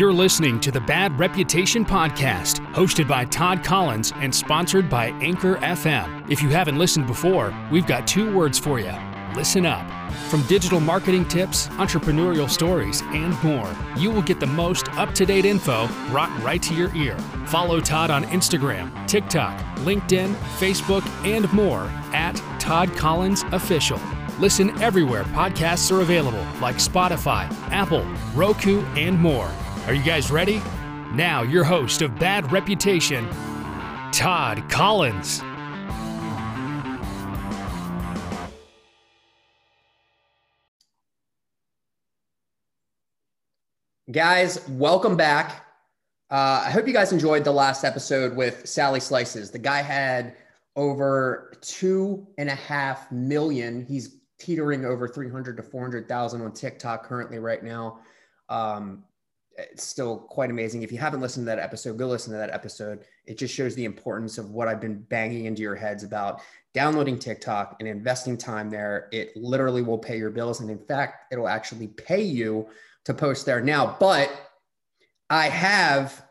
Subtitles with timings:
[0.00, 5.56] You're listening to the Bad Reputation Podcast, hosted by Todd Collins and sponsored by Anchor
[5.56, 6.26] FM.
[6.30, 8.94] If you haven't listened before, we've got two words for you
[9.36, 9.86] listen up.
[10.30, 15.26] From digital marketing tips, entrepreneurial stories, and more, you will get the most up to
[15.26, 17.18] date info brought right to your ear.
[17.46, 24.00] Follow Todd on Instagram, TikTok, LinkedIn, Facebook, and more at Todd Collins Official.
[24.38, 29.52] Listen everywhere podcasts are available, like Spotify, Apple, Roku, and more.
[29.86, 30.62] Are you guys ready?
[31.14, 33.26] Now, your host of Bad Reputation,
[34.12, 35.42] Todd Collins.
[44.12, 45.64] Guys, welcome back.
[46.30, 49.50] Uh, I hope you guys enjoyed the last episode with Sally Slices.
[49.50, 50.36] The guy had
[50.76, 53.86] over two and a half million.
[53.86, 58.00] He's teetering over 300 to 400,000 on TikTok currently right now.
[58.50, 59.04] Um,
[59.72, 60.82] it's still quite amazing.
[60.82, 63.04] If you haven't listened to that episode, go listen to that episode.
[63.26, 66.40] It just shows the importance of what I've been banging into your heads about
[66.72, 69.08] downloading TikTok and investing time there.
[69.12, 70.60] It literally will pay your bills.
[70.60, 72.68] And in fact, it'll actually pay you
[73.04, 73.96] to post there now.
[73.98, 74.30] But
[75.28, 76.24] I have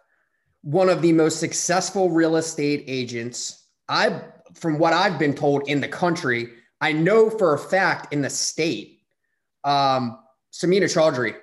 [0.61, 3.65] one of the most successful real estate agents.
[3.87, 4.21] I,
[4.53, 6.49] from what I've been told in the country,
[6.81, 9.01] I know for a fact in the state.
[9.63, 10.19] Um,
[10.53, 11.35] Samina Chowdhury,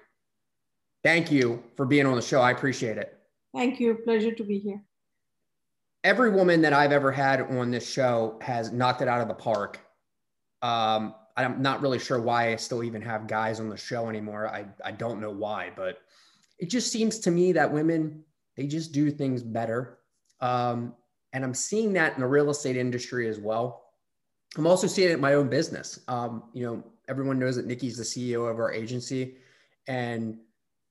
[1.06, 2.40] thank you for being on the show.
[2.40, 3.16] I appreciate it.
[3.54, 3.94] Thank you.
[3.94, 4.82] Pleasure to be here.
[6.02, 9.34] Every woman that I've ever had on this show has knocked it out of the
[9.34, 9.78] park.
[10.62, 14.48] Um, I'm not really sure why I still even have guys on the show anymore.
[14.48, 15.98] I, I don't know why, but
[16.58, 18.24] it just seems to me that women,
[18.56, 19.98] they just do things better.
[20.40, 20.92] Um,
[21.32, 23.90] and I'm seeing that in the real estate industry as well.
[24.56, 26.00] I'm also seeing it in my own business.
[26.08, 29.36] Um, you know, everyone knows that Nikki's the CEO of our agency
[29.86, 30.38] and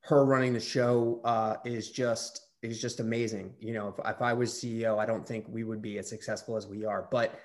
[0.05, 3.53] her running the show uh, is just is just amazing.
[3.59, 6.57] You know, if, if I was CEO, I don't think we would be as successful
[6.57, 7.07] as we are.
[7.11, 7.39] But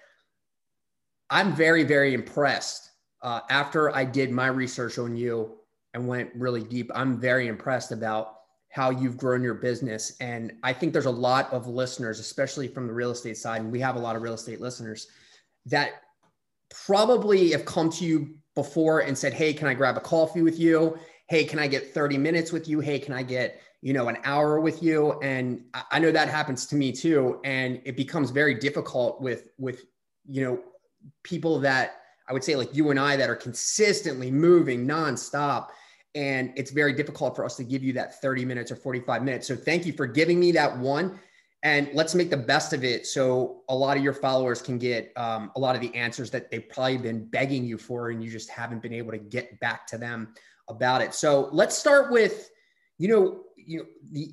[1.28, 2.90] I'm very, very impressed
[3.22, 5.56] uh, after I did my research on you
[5.94, 8.36] and went really deep, I'm very impressed about
[8.70, 10.16] how you've grown your business.
[10.20, 13.72] And I think there's a lot of listeners, especially from the real estate side, and
[13.72, 15.08] we have a lot of real estate listeners
[15.66, 16.02] that
[16.86, 20.58] probably have come to you before and said, Hey, can I grab a coffee with
[20.58, 20.98] you?
[21.30, 22.80] Hey, can I get 30 minutes with you?
[22.80, 25.12] Hey, can I get, you know, an hour with you?
[25.20, 27.38] And I know that happens to me too.
[27.44, 29.84] And it becomes very difficult with, with,
[30.28, 30.60] you know,
[31.22, 35.68] people that I would say like you and I that are consistently moving nonstop.
[36.16, 39.46] And it's very difficult for us to give you that 30 minutes or 45 minutes.
[39.46, 41.20] So thank you for giving me that one.
[41.62, 45.12] And let's make the best of it so a lot of your followers can get
[45.16, 48.30] um, a lot of the answers that they've probably been begging you for, and you
[48.30, 50.32] just haven't been able to get back to them
[50.70, 51.14] about it.
[51.14, 52.50] So let's start with,
[52.98, 54.32] you know, you the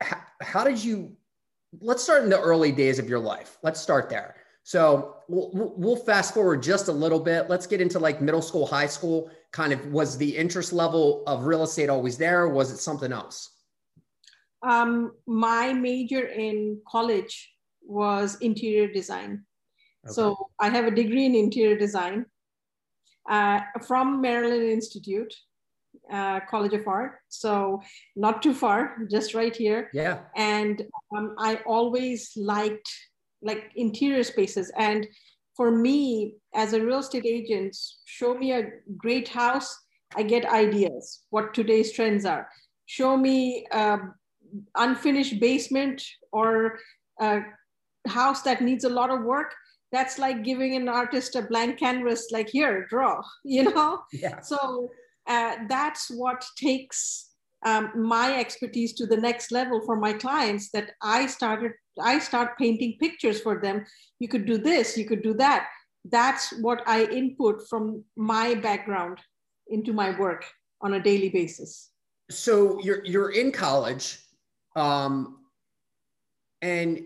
[0.00, 1.16] how, how did you?
[1.80, 3.58] Let's start in the early days of your life.
[3.62, 4.36] Let's start there.
[4.62, 7.48] So we'll, we'll fast forward just a little bit.
[7.48, 9.30] Let's get into like middle school, high school.
[9.50, 12.42] Kind of was the interest level of real estate always there?
[12.42, 13.50] Or was it something else?
[14.62, 17.50] Um, my major in college
[17.82, 19.44] was interior design.
[20.06, 20.12] Okay.
[20.12, 22.26] So I have a degree in interior design
[23.28, 25.34] uh, from Maryland Institute,
[26.12, 27.20] uh, College of Art.
[27.28, 27.82] So
[28.16, 29.90] not too far, just right here.
[29.92, 30.20] Yeah.
[30.36, 30.82] And
[31.16, 32.90] um, I always liked
[33.42, 34.72] like interior spaces.
[34.76, 35.06] And
[35.56, 39.76] for me, as a real estate agent, show me a great house,
[40.16, 42.48] I get ideas what today's trends are.
[42.86, 43.98] Show me a
[44.76, 46.02] unfinished basement
[46.32, 46.78] or
[47.20, 47.40] a
[48.06, 49.54] house that needs a lot of work.
[49.92, 54.02] That's like giving an artist a blank canvas, like here, draw, you know?
[54.12, 54.40] Yeah.
[54.40, 54.90] So
[55.28, 57.28] uh, that's what takes
[57.64, 62.58] um, my expertise to the next level for my clients that I started, I start
[62.58, 63.84] painting pictures for them.
[64.20, 65.68] You could do this, you could do that.
[66.04, 69.18] That's what I input from my background
[69.68, 70.44] into my work
[70.80, 71.90] on a daily basis.
[72.30, 74.18] So you're you're in college,
[74.76, 75.38] um,
[76.62, 77.04] and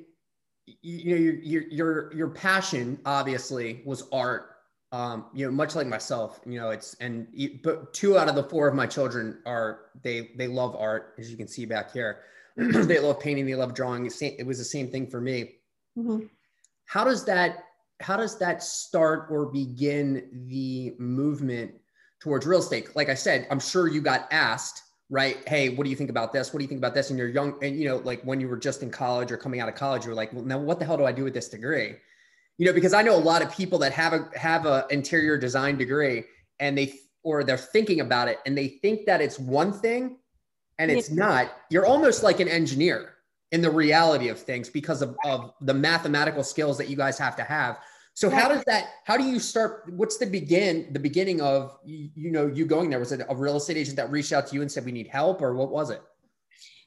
[0.83, 4.52] you know your your your your passion obviously was art
[4.93, 7.27] um, you know, much like myself, you know, it's and
[7.65, 11.31] but two out of the four of my children are they they love art, as
[11.31, 12.21] you can see back here.
[12.57, 14.05] they love painting, they love drawing.
[14.07, 15.55] It was the same thing for me.
[15.97, 16.27] Mm-hmm.
[16.85, 17.65] How does that
[18.01, 21.73] how does that start or begin the movement
[22.21, 22.95] towards real estate?
[22.95, 25.39] Like I said, I'm sure you got asked, right?
[25.49, 26.53] Hey, what do you think about this?
[26.53, 27.09] What do you think about this?
[27.09, 29.61] And you're young, and you know, like when you were just in college or coming
[29.61, 31.33] out of college, you were like, well, now what the hell do I do with
[31.33, 31.95] this degree?
[32.59, 35.37] You know, because I know a lot of people that have a have a interior
[35.37, 36.25] design degree
[36.61, 40.19] and they or they're thinking about it and they think that it's one thing
[40.79, 41.17] and it's yeah.
[41.17, 43.15] not, you're almost like an engineer
[43.53, 47.37] in the reality of things because of, of the mathematical skills that you guys have
[47.37, 47.79] to have.
[48.15, 52.11] So how does that, how do you start, what's the begin, the beginning of, you,
[52.15, 52.99] you know, you going there?
[52.99, 55.07] Was it a real estate agent that reached out to you and said, we need
[55.07, 56.03] help or what was it?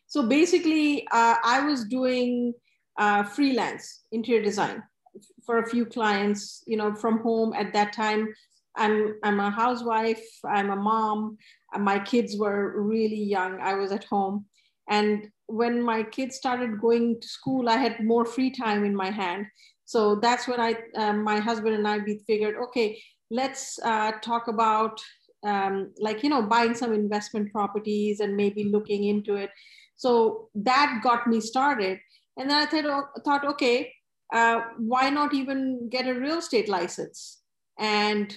[0.08, 2.54] So basically uh, I was doing
[2.98, 4.84] uh, freelance interior design
[5.46, 8.34] for a few clients, you know, from home at that time.
[8.78, 11.38] I'm, I'm a housewife, I'm a mom,
[11.80, 13.60] my kids were really young.
[13.62, 14.46] I was at home.
[14.90, 19.12] And when my kids started going to school, I had more free time in my
[19.12, 19.46] hand.
[19.86, 23.02] So that's when I, um, my husband and I, we figured, okay,
[23.32, 25.00] let's uh, talk about
[25.46, 29.52] um, like, you know, buying some investment properties and maybe looking into it.
[29.96, 32.00] So that got me started.
[32.38, 33.94] And then I thought, thought okay,
[34.34, 37.42] uh, why not even get a real estate license?
[37.78, 38.36] And,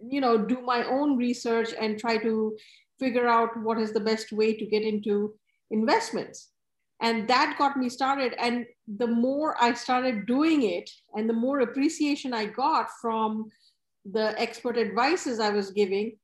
[0.00, 2.56] you know, do my own research and try to
[2.98, 5.34] figure out what is the best way to get into
[5.70, 6.50] investments.
[7.00, 8.34] And that got me started.
[8.38, 8.66] And
[8.96, 13.50] the more i started doing it and the more appreciation i got from
[14.10, 16.16] the expert advices i was giving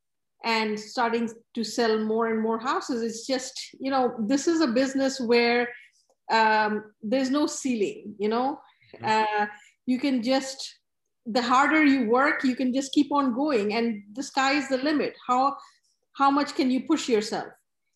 [0.44, 4.66] and starting to sell more and more houses it's just you know this is a
[4.66, 5.68] business where
[6.32, 8.58] um, there's no ceiling you know.
[9.02, 9.46] Uh,
[9.86, 10.78] you can just
[11.26, 14.78] the harder you work you can just keep on going and the sky is the
[14.78, 15.14] limit.
[15.26, 15.56] How
[16.14, 17.48] how much can you push yourself?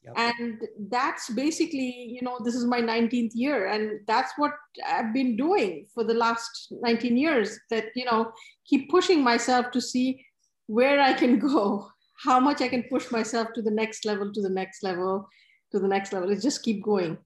[0.04, 0.14] Yep.
[0.16, 4.52] and that's basically you know this is my 19th year and that's what
[4.86, 8.30] i've been doing for the last 19 years that you know
[8.64, 10.24] keep pushing myself to see
[10.68, 11.90] where i can go
[12.24, 15.28] how much i can push myself to the next level to the next level
[15.70, 16.30] to the next level.
[16.30, 17.18] It's just keep going.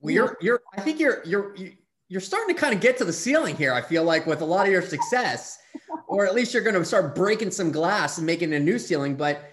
[0.00, 1.54] Well you're you're i think you're you're
[2.12, 4.44] you're starting to kind of get to the ceiling here i feel like with a
[4.44, 5.58] lot of your success
[6.08, 9.16] or at least you're going to start breaking some glass and making a new ceiling
[9.16, 9.52] but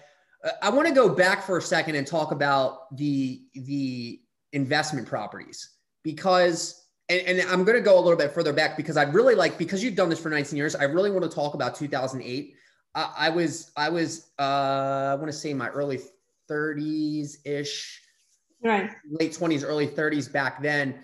[0.62, 4.20] I want to go back for a second and talk about the the
[4.52, 8.96] investment properties because and, and I'm going to go a little bit further back because
[8.96, 10.74] I'd really like because you've done this for 19 years.
[10.74, 12.54] I really want to talk about 2008.
[12.94, 16.00] I, I was I was uh, I want to say my early
[16.50, 18.00] 30s ish,
[18.64, 18.90] right?
[19.10, 21.00] Late 20s, early 30s back then,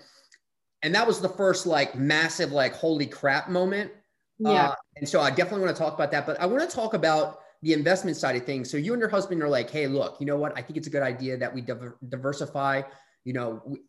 [0.87, 3.91] and that was the first like massive like holy crap moment.
[4.39, 4.69] Yeah.
[4.69, 6.93] Uh, and so I definitely want to talk about that, but I want to talk
[6.93, 8.71] about the investment side of things.
[8.71, 10.57] So you and your husband are like, hey, look, you know what?
[10.57, 12.83] I think it's a good idea that we diver- diversify.
[13.25, 13.81] You know, we,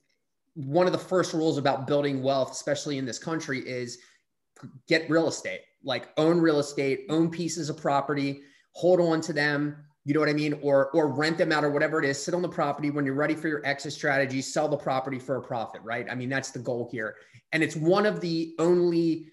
[0.54, 3.98] one of the first rules about building wealth, especially in this country, is
[4.88, 8.40] get real estate, like own real estate, own pieces of property,
[8.72, 9.84] hold on to them.
[10.08, 10.58] You know what I mean?
[10.62, 12.16] Or or rent them out or whatever it is.
[12.24, 14.40] Sit on the property when you're ready for your exit strategy.
[14.40, 16.06] Sell the property for a profit, right?
[16.10, 17.16] I mean, that's the goal here.
[17.52, 19.26] And it's one of the only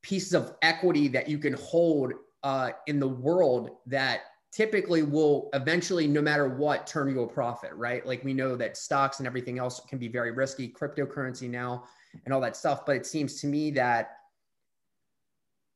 [0.00, 2.12] pieces of equity that you can hold
[2.44, 4.20] uh, in the world that
[4.52, 8.06] typically will eventually, no matter what, turn you a profit, right?
[8.06, 11.82] Like we know that stocks and everything else can be very risky, cryptocurrency now
[12.24, 12.86] and all that stuff.
[12.86, 14.18] But it seems to me that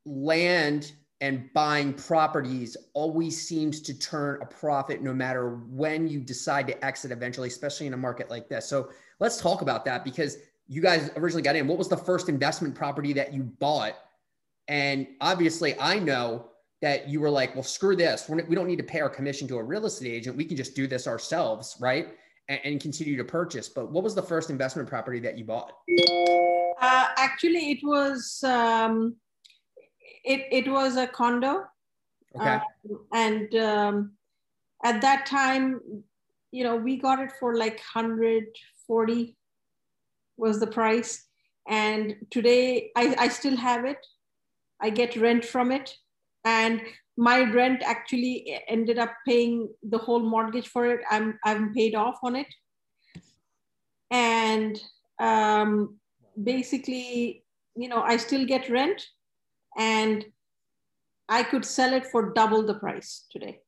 [0.05, 6.67] land and buying properties always seems to turn a profit no matter when you decide
[6.67, 8.67] to exit eventually, especially in a market like this.
[8.69, 10.37] So let's talk about that because
[10.69, 11.67] you guys originally got in.
[11.67, 13.95] What was the first investment property that you bought?
[14.69, 16.49] And obviously, I know
[16.83, 18.29] that you were like, well, screw this.
[18.29, 20.37] We're, we don't need to pay our commission to a real estate agent.
[20.37, 22.09] We can just do this ourselves, right?
[22.49, 23.69] And, and continue to purchase.
[23.69, 25.73] But what was the first investment property that you bought?
[26.79, 29.17] Uh, actually, it was um,
[30.27, 31.65] it it was a condo.
[32.35, 32.57] Okay.
[32.57, 32.61] Uh,
[33.15, 34.13] and um,
[34.85, 35.81] at that time,
[36.51, 39.37] you know, we got it for like 140
[40.37, 41.25] was the price.
[41.67, 44.05] And today I, I still have it.
[44.81, 45.97] I get rent from it
[46.47, 46.81] and
[47.17, 51.01] my rent actually ended up paying the whole mortgage for it.
[51.11, 52.47] I'm I'm paid off on it,
[54.11, 54.81] and
[55.19, 55.99] um,
[56.43, 59.05] basically, you know, I still get rent,
[59.77, 60.25] and
[61.29, 63.61] I could sell it for double the price today.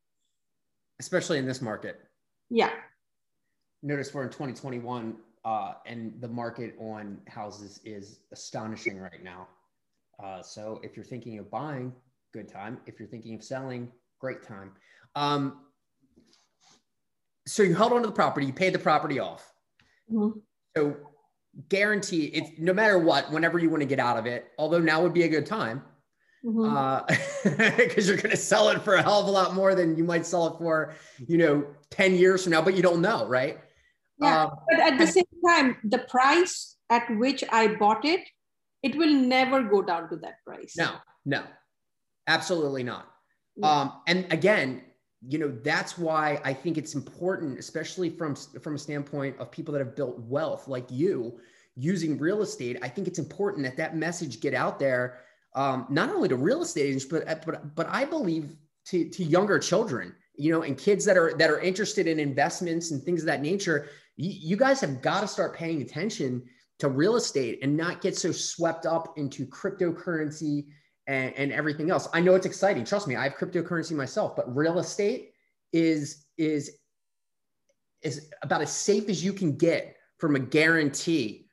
[1.01, 2.01] Especially in this market.
[2.51, 2.71] Yeah.
[3.83, 9.49] Notice we're in 2021, uh, and the market on houses is astonishing right now.
[10.23, 11.93] Uh, so if you're thinking of buying,
[12.33, 12.79] good time.
[12.87, 14.73] If you're thinking of selling, great time.
[15.15, 15.61] Um,
[17.47, 19.53] so you held on to the property, you paid the property off.
[20.13, 20.39] Mm-hmm.
[20.77, 20.97] So
[21.69, 25.03] guarantee it's no matter what, whenever you want to get out of it, although now
[25.03, 25.83] would be a good time
[26.43, 26.77] because mm-hmm.
[26.77, 30.05] uh, you're going to sell it for a hell of a lot more than you
[30.05, 30.95] might sell it for,
[31.27, 33.59] you know, 10 years from now, but you don't know, right?
[34.21, 34.45] Yeah.
[34.45, 38.21] Um, but at the same time, the price at which I bought it,
[38.83, 40.75] it will never go down to that price.
[40.77, 41.43] No, no.
[42.27, 43.09] Absolutely not.
[43.63, 44.83] Um, and again,
[45.27, 49.73] you know that's why i think it's important especially from from a standpoint of people
[49.73, 51.41] that have built wealth like you
[51.75, 55.21] using real estate i think it's important that that message get out there
[55.59, 59.59] um, not only to real estate agents but but but i believe to to younger
[59.59, 63.27] children you know and kids that are that are interested in investments and things of
[63.27, 66.43] that nature you, you guys have got to start paying attention
[66.79, 70.67] to real estate and not get so swept up into cryptocurrency
[71.07, 72.09] and, and everything else.
[72.13, 72.85] I know it's exciting.
[72.85, 75.33] Trust me, I have cryptocurrency myself, but real estate
[75.73, 76.79] is is
[78.03, 81.49] is about as safe as you can get from a guarantee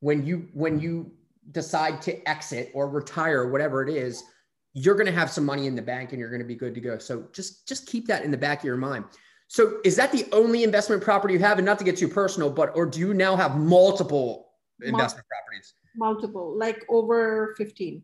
[0.00, 1.12] when you when you
[1.52, 4.24] decide to exit or retire or whatever it is
[4.72, 6.74] you're going to have some money in the bank and you're going to be good
[6.74, 9.04] to go so just just keep that in the back of your mind
[9.48, 12.50] so is that the only investment property you have and not to get too personal
[12.50, 14.50] but or do you now have multiple
[14.82, 18.02] investment properties multiple like over 15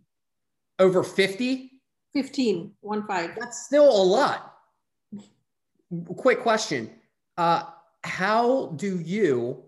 [0.83, 1.71] over 50?
[2.13, 3.31] 15, one five.
[3.39, 4.55] That's still a lot.
[6.17, 6.91] Quick question.
[7.39, 7.65] Uh,
[8.05, 9.63] how do you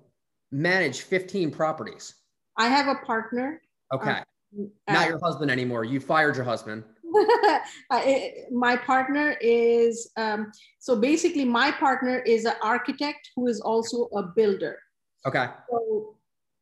[0.51, 2.15] manage 15 properties?
[2.59, 3.63] I have a partner.
[3.93, 4.11] Okay.
[4.11, 5.85] Uh, Not your husband anymore.
[5.85, 6.85] You fired your husband.
[8.51, 14.23] my partner is um, so basically my partner is an architect who is also a
[14.23, 14.79] builder
[15.27, 16.17] okay so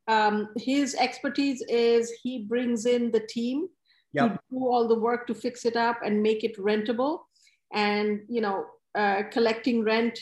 [0.09, 3.69] um, his expertise is he brings in the team
[4.13, 4.33] yep.
[4.33, 7.21] to do all the work to fix it up and make it rentable
[7.73, 10.19] and you know uh, collecting rent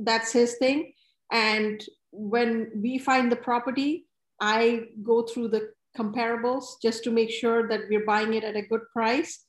[0.00, 0.92] that's his thing
[1.30, 4.06] and when we find the property
[4.40, 8.62] i go through the comparables just to make sure that we're buying it at a
[8.62, 9.44] good price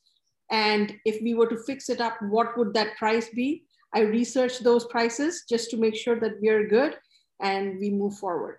[0.51, 3.63] and if we were to fix it up what would that price be
[3.93, 6.97] i research those prices just to make sure that we're good
[7.41, 8.57] and we move forward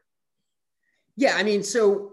[1.17, 2.13] yeah i mean so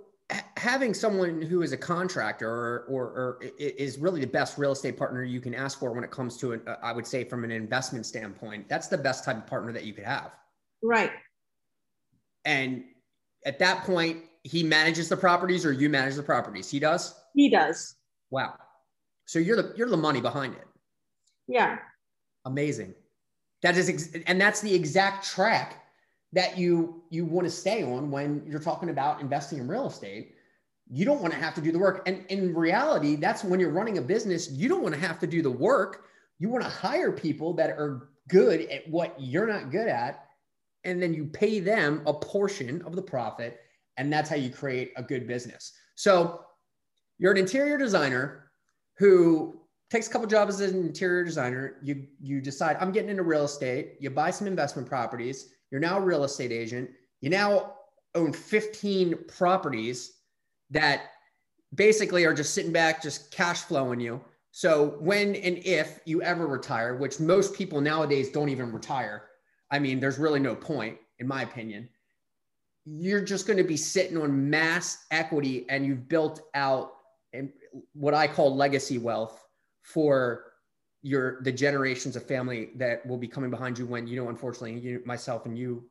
[0.57, 4.97] having someone who is a contractor or, or, or, is really the best real estate
[4.97, 7.45] partner you can ask for when it comes to it, uh, I would say from
[7.45, 10.31] an investment standpoint, that's the best type of partner that you could have.
[10.83, 11.11] Right.
[12.43, 12.83] And
[13.45, 16.69] at that point, he manages the properties or you manage the properties.
[16.69, 17.15] He does.
[17.33, 17.95] He does.
[18.29, 18.55] Wow.
[19.25, 20.67] So you're the you're the money behind it.
[21.47, 21.77] Yeah.
[22.45, 22.95] Amazing.
[23.63, 25.83] That is, ex- and that's the exact track
[26.33, 30.35] that you you want to stay on when you're talking about investing in real estate
[30.89, 33.71] you don't want to have to do the work and in reality that's when you're
[33.71, 36.05] running a business you don't want to have to do the work
[36.39, 40.25] you want to hire people that are good at what you're not good at
[40.83, 43.61] and then you pay them a portion of the profit
[43.97, 46.41] and that's how you create a good business so
[47.19, 48.51] you're an interior designer
[48.97, 53.23] who takes a couple jobs as an interior designer you you decide i'm getting into
[53.23, 56.89] real estate you buy some investment properties you're now a real estate agent.
[57.21, 57.75] You now
[58.15, 60.13] own 15 properties
[60.69, 61.11] that
[61.75, 64.21] basically are just sitting back, just cash flowing you.
[64.51, 69.23] So when and if you ever retire, which most people nowadays don't even retire,
[69.69, 71.89] I mean, there's really no point, in my opinion.
[72.89, 76.93] You're just going to be sitting on mass equity and you've built out
[77.33, 77.51] and
[77.93, 79.45] what I call legacy wealth
[79.81, 80.45] for
[81.01, 84.79] your the generations of family that will be coming behind you when you know unfortunately
[84.79, 85.83] you myself and you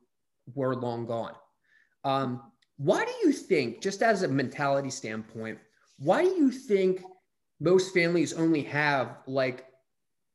[0.55, 1.33] were long gone.
[2.03, 5.59] Um, why do you think just as a mentality standpoint
[5.99, 7.03] why do you think
[7.59, 9.65] most families only have like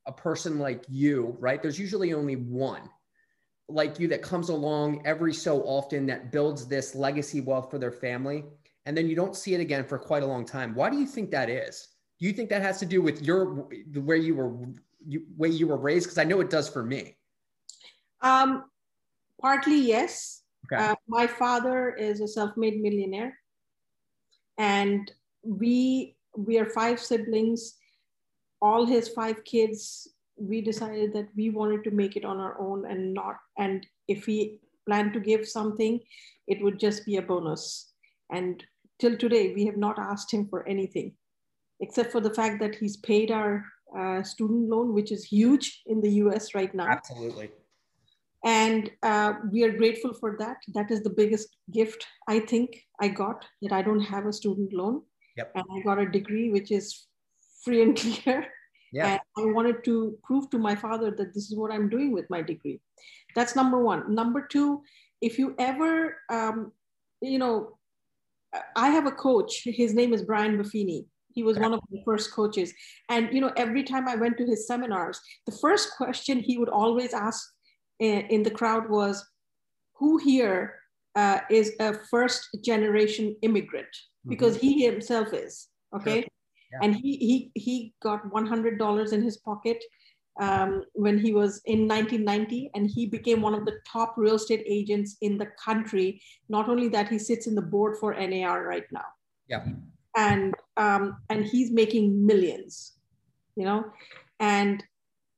[0.07, 1.63] a person like you right?
[1.63, 2.89] There's usually only one
[3.73, 7.93] like you that comes along every so often that builds this legacy wealth for their
[7.93, 8.45] family
[8.87, 11.07] and then you don't see it again for quite a long time why do you
[11.07, 11.89] think that is
[12.23, 14.55] do you think that has to do with your the way you were
[15.07, 16.07] you, way you were raised?
[16.07, 17.17] Because I know it does for me.
[18.21, 18.65] Um,
[19.41, 20.43] partly yes.
[20.73, 20.83] Okay.
[20.83, 23.37] Uh, my father is a self-made millionaire,
[24.59, 25.11] and
[25.43, 27.75] we we are five siblings.
[28.61, 30.09] All his five kids.
[30.43, 33.37] We decided that we wanted to make it on our own and not.
[33.59, 36.01] And if we plan to give something,
[36.47, 37.93] it would just be a bonus.
[38.31, 38.63] And
[38.99, 41.15] till today, we have not asked him for anything
[41.83, 43.65] except for the fact that he's paid our
[43.99, 46.87] uh, student loan, which is huge in the US right now.
[46.87, 47.51] Absolutely.
[48.45, 50.57] And uh, we are grateful for that.
[50.75, 52.71] That is the biggest gift I think
[53.01, 55.03] I got that I don't have a student loan.
[55.37, 55.53] Yep.
[55.55, 57.07] And I got a degree which is
[57.65, 58.47] free and clear.
[58.93, 59.07] Yeah.
[59.07, 62.29] And I wanted to prove to my father that this is what I'm doing with
[62.29, 62.81] my degree.
[63.35, 64.15] That's number one.
[64.15, 64.83] Number two,
[65.21, 66.73] if you ever, um,
[67.21, 67.79] you know,
[68.77, 69.63] I have a coach.
[69.65, 72.73] His name is Brian Buffini he was one of the first coaches.
[73.09, 76.69] And, you know, every time I went to his seminars, the first question he would
[76.69, 77.43] always ask
[77.99, 79.25] in, in the crowd was,
[79.95, 80.75] who here
[81.15, 83.89] uh, is a first generation immigrant?
[84.27, 84.67] Because mm-hmm.
[84.67, 86.27] he himself is, okay?
[86.73, 86.79] Yeah.
[86.83, 89.83] And he, he, he got $100 in his pocket
[90.41, 94.65] um, when he was in 1990, and he became one of the top real estate
[94.67, 96.23] agents in the country.
[96.49, 99.05] Not only that, he sits in the board for NAR right now.
[99.49, 99.67] Yeah.
[100.17, 102.99] And um, and he's making millions,
[103.57, 103.85] you know,
[104.41, 104.83] and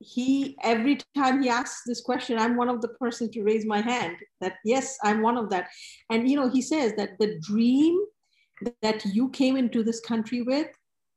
[0.00, 3.81] he every time he asks this question i'm one of the person to raise my
[3.81, 5.69] hand that yes i'm one of that
[6.11, 7.99] and you know he says that the dream
[8.83, 10.67] that you came into this country with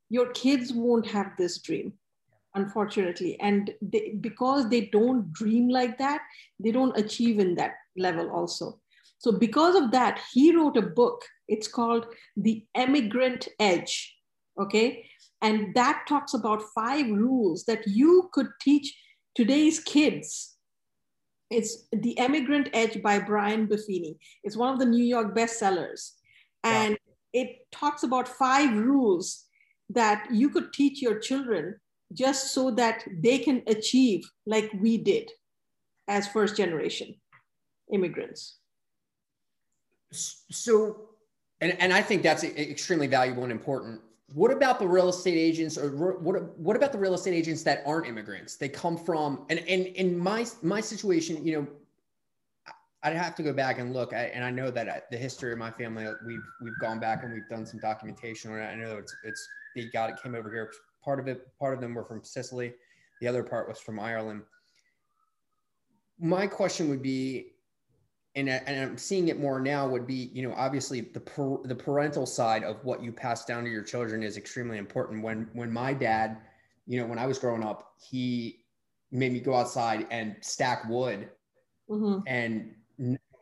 [0.10, 1.94] your kids won't have this dream
[2.56, 3.40] unfortunately.
[3.40, 6.22] And they, because they don't dream like that
[6.60, 8.80] they don't achieve in that level also.
[9.20, 11.24] So because of that he wrote a book.
[11.48, 14.18] It's called the emigrant edge
[14.60, 15.06] okay?
[15.42, 18.96] And that talks about five rules that you could teach
[19.36, 20.56] today's kids.
[21.50, 24.18] It's the emigrant edge by brian buffini.
[24.44, 26.12] It's one of the new york bestsellers.
[26.64, 27.14] And wow.
[27.34, 29.46] it talks about five rules
[29.89, 31.75] that you could teach your children
[32.13, 35.29] just so that they can achieve like we did
[36.08, 37.15] as first generation
[37.91, 38.58] immigrants.
[40.12, 41.10] So,
[41.60, 44.01] and, and I think that's extremely valuable and important.
[44.34, 45.89] What about the real estate agents or
[46.20, 48.56] what, what about the real estate agents that aren't immigrants?
[48.56, 51.67] They come from, and, and in my, my situation, you know,
[53.03, 54.12] I'd have to go back and look.
[54.13, 57.00] I, and I know that uh, the history of my family, uh, we've, we've gone
[57.00, 58.65] back and we've done some documentation on it.
[58.65, 59.48] I know it's, it's,
[59.78, 60.72] they got it, came over here
[61.04, 62.74] Part of it, part of them were from Sicily.
[63.22, 64.42] The other part was from Ireland.
[66.20, 67.54] My question would be,
[68.36, 71.76] and, and I'm seeing it more now, would be, you know, obviously the per, the
[71.76, 75.24] parental side of what you pass down to your children is extremely important.
[75.24, 76.40] When when my dad,
[76.88, 78.66] you know, when I was growing up, he
[79.12, 81.30] made me go outside and stack wood,
[81.90, 82.20] mm-hmm.
[82.28, 82.76] and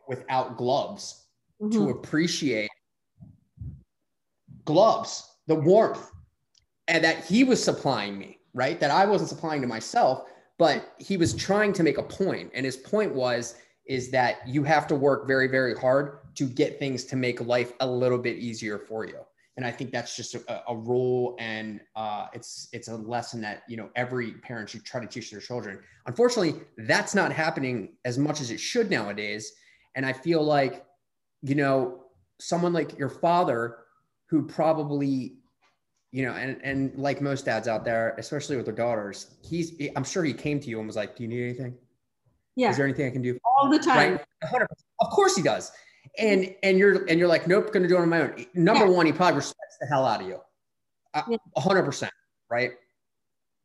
[0.06, 1.26] without gloves
[1.60, 1.76] mm-hmm.
[1.76, 2.70] to appreciate
[4.64, 6.12] gloves, the warmth,
[6.88, 8.78] and that he was supplying me, right?
[8.80, 10.24] That I wasn't supplying to myself,
[10.58, 12.50] but he was trying to make a point.
[12.54, 16.78] And his point was, is that you have to work very, very hard to get
[16.78, 19.18] things to make life a little bit easier for you.
[19.56, 23.62] And I think that's just a, a rule, and uh, it's it's a lesson that
[23.66, 25.80] you know every parent should try to teach their children.
[26.04, 29.54] Unfortunately, that's not happening as much as it should nowadays.
[29.94, 30.84] And I feel like,
[31.40, 32.04] you know,
[32.38, 33.78] someone like your father,
[34.26, 35.38] who probably
[36.16, 40.02] you know, and and like most dads out there, especially with their daughters, he's I'm
[40.02, 41.76] sure he came to you and was like, "Do you need anything?
[42.54, 42.70] Yeah.
[42.70, 44.18] Is there anything I can do?" All the time.
[44.50, 44.62] Right?
[45.00, 45.72] Of course he does.
[46.16, 48.92] And and you're and you're like, "Nope, gonna do it on my own." Number yeah.
[48.92, 50.40] one, he probably respects the hell out of you,
[51.12, 51.22] uh,
[51.58, 52.14] hundred percent,
[52.48, 52.70] right?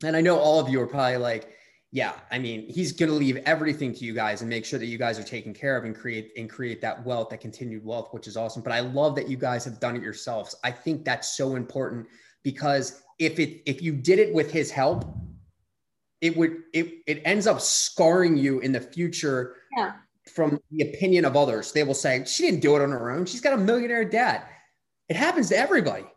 [0.04, 1.54] And I know all of you are probably like,
[1.90, 4.86] yeah, I mean, he's going to leave everything to you guys and make sure that
[4.86, 8.08] you guys are taken care of and create and create that wealth, that continued wealth,
[8.12, 8.62] which is awesome.
[8.62, 10.54] But I love that you guys have done it yourselves.
[10.64, 12.08] I think that's so important
[12.42, 15.04] because if it if you did it with his help,
[16.20, 19.92] it would it it ends up scarring you in the future yeah.
[20.34, 21.72] from the opinion of others.
[21.72, 23.26] They will say she didn't do it on her own.
[23.26, 24.42] She's got a millionaire dad.
[25.08, 26.08] It happens to everybody yeah.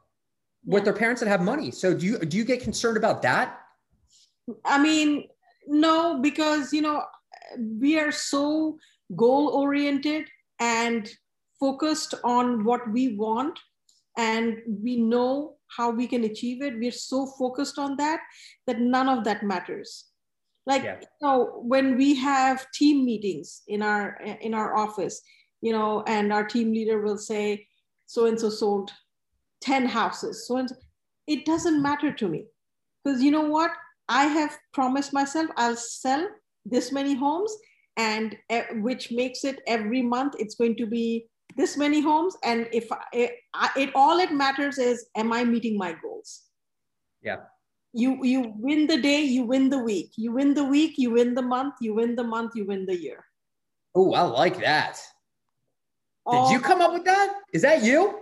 [0.66, 1.72] with their parents that have money.
[1.72, 3.60] So do you do you get concerned about that?
[4.64, 5.28] I mean,
[5.68, 7.04] no, because you know
[7.58, 8.78] we are so
[9.16, 10.28] goal oriented
[10.60, 11.10] and
[11.60, 13.60] focused on what we want
[14.18, 18.22] and we know how we can achieve it we're so focused on that
[18.68, 20.06] that none of that matters.
[20.66, 20.98] Like yeah.
[21.02, 25.22] you know when we have team meetings in our in our office
[25.62, 27.68] you know and our team leader will say
[28.08, 28.92] so and so sold
[29.62, 30.76] 10 houses so and so
[31.28, 32.46] it doesn't matter to me.
[33.04, 33.72] Because you know what?
[34.08, 36.28] I have promised myself i'll sell
[36.66, 37.56] this many homes
[37.98, 42.68] and uh, which makes it every month it's going to be this many homes and
[42.72, 43.32] if it,
[43.76, 46.44] it all it matters is am i meeting my goals?
[47.22, 47.38] Yeah.
[47.94, 50.12] You you win the day you win the week.
[50.18, 52.98] You win the week you win the month you win the month you win the
[52.98, 53.24] year.
[53.96, 55.00] Oh i like that.
[56.30, 57.34] Did you come up with that?
[57.54, 58.20] Is that you?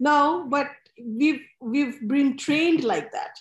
[0.00, 0.68] No but
[1.04, 3.38] we've we've been trained like that.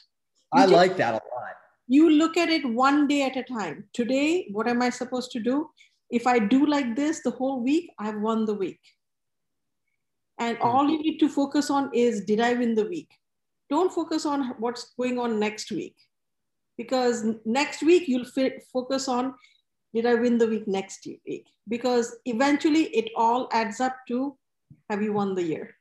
[0.54, 1.56] You i just, like that a lot.
[1.88, 3.86] You look at it one day at a time.
[3.93, 5.69] Today what am i supposed to do?
[6.12, 8.80] If i do like this the whole week i've won the week
[10.41, 10.67] and hmm.
[10.67, 13.12] all you need to focus on is did I win the week?
[13.69, 15.95] Don't focus on what's going on next week
[16.77, 19.36] because next week you'll fit, focus on
[19.93, 21.45] did I win the week next week?
[21.67, 24.38] Because eventually it all adds up to
[24.89, 25.75] have you won the year?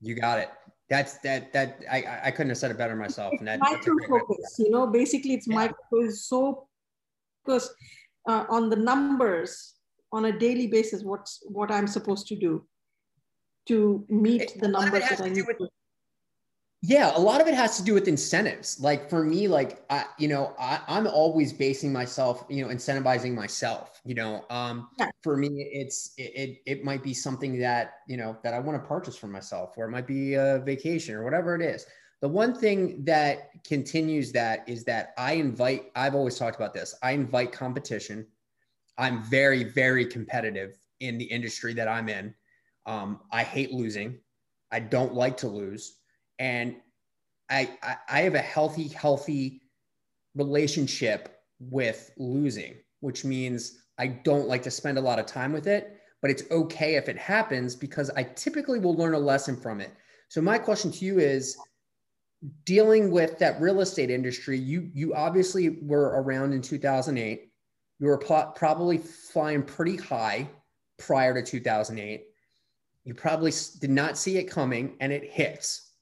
[0.00, 0.50] You got it.
[0.90, 3.32] That's that that I I couldn't have said it better myself.
[3.38, 5.54] And that, micro focus, you know, basically it's yeah.
[5.54, 6.68] micro is so
[7.46, 7.72] focused
[8.28, 9.74] uh, on the numbers
[10.12, 11.02] on a daily basis.
[11.02, 12.66] What's what I'm supposed to do
[13.66, 15.46] to meet the numbers that I need.
[15.46, 15.56] With,
[16.82, 18.78] Yeah, a lot of it has to do with incentives.
[18.78, 23.34] Like for me, like I, you know, I, I'm always basing myself, you know, incentivizing
[23.34, 24.00] myself.
[24.04, 25.10] You know, um, yeah.
[25.22, 28.82] for me, it's it, it, it might be something that you know that I want
[28.82, 31.86] to purchase for myself, or it might be a vacation or whatever it is.
[32.20, 35.90] The one thing that continues that is that I invite.
[35.96, 36.94] I've always talked about this.
[37.02, 38.26] I invite competition.
[38.98, 42.34] I'm very very competitive in the industry that I'm in.
[42.86, 44.18] Um, I hate losing.
[44.70, 45.98] I don't like to lose
[46.38, 46.76] and
[47.50, 49.62] I, I, I have a healthy, healthy
[50.34, 55.66] relationship with losing, which means I don't like to spend a lot of time with
[55.66, 59.80] it, but it's okay if it happens because I typically will learn a lesson from
[59.80, 59.92] it.
[60.28, 61.56] So my question to you is
[62.64, 67.50] dealing with that real estate industry, you you obviously were around in 2008.
[68.00, 70.48] You were probably flying pretty high
[70.98, 72.24] prior to 2008.
[73.04, 75.92] You probably did not see it coming and it hits.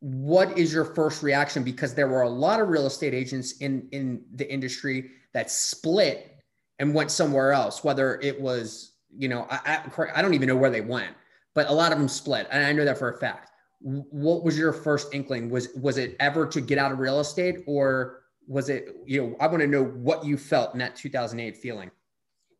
[0.00, 1.62] What is your first reaction?
[1.62, 6.32] Because there were a lot of real estate agents in in the industry that split
[6.78, 10.56] and went somewhere else whether it was you know I, I, I don't even know
[10.56, 11.14] where they went
[11.54, 13.50] but a lot of them split and i know that for a fact.
[13.80, 15.50] What was your first inkling?
[15.50, 19.36] Was was it ever to get out of real estate or was it you know
[19.40, 21.90] i want to know what you felt in that 2008 feeling.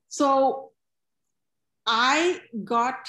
[0.08, 0.71] So
[1.86, 3.08] i got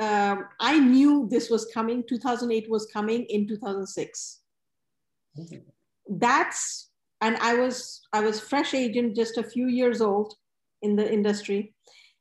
[0.00, 2.02] um, I knew this was coming.
[2.08, 4.40] 2008 was coming in 2006.
[5.38, 5.56] Mm-hmm.
[6.18, 10.34] That's and I was I was fresh agent, just a few years old
[10.82, 11.74] in the industry,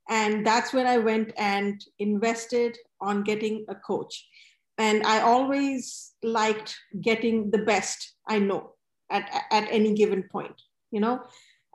[0.10, 4.26] and that's when I went and invested on getting a coach.
[4.78, 8.74] And I always liked getting the best I know
[9.12, 10.60] at, at any given point,
[10.92, 11.22] you know.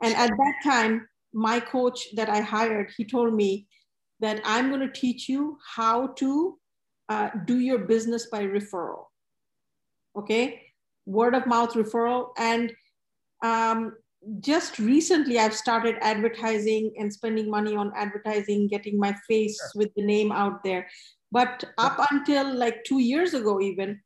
[0.01, 3.67] And at that time, my coach that I hired, he told me,
[4.19, 6.57] that I'm going to teach you how to
[7.07, 9.05] uh, do your business by referral.
[10.17, 10.61] Okay,
[11.05, 12.29] word of mouth referral.
[12.37, 12.73] And
[13.43, 13.95] um,
[14.39, 19.71] just recently, I've started advertising and spending money on advertising, getting my face sure.
[19.75, 20.87] with the name out there.
[21.31, 24.01] But up until like two years ago, even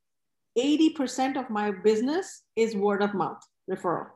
[0.57, 4.07] 80% of my business is word of mouth referral.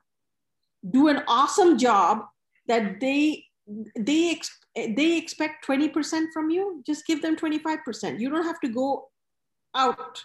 [0.90, 2.26] Do an awesome job
[2.68, 3.47] that they
[3.96, 8.70] they ex- they expect 20% from you just give them 25% you don't have to
[8.70, 9.10] go
[9.76, 10.24] out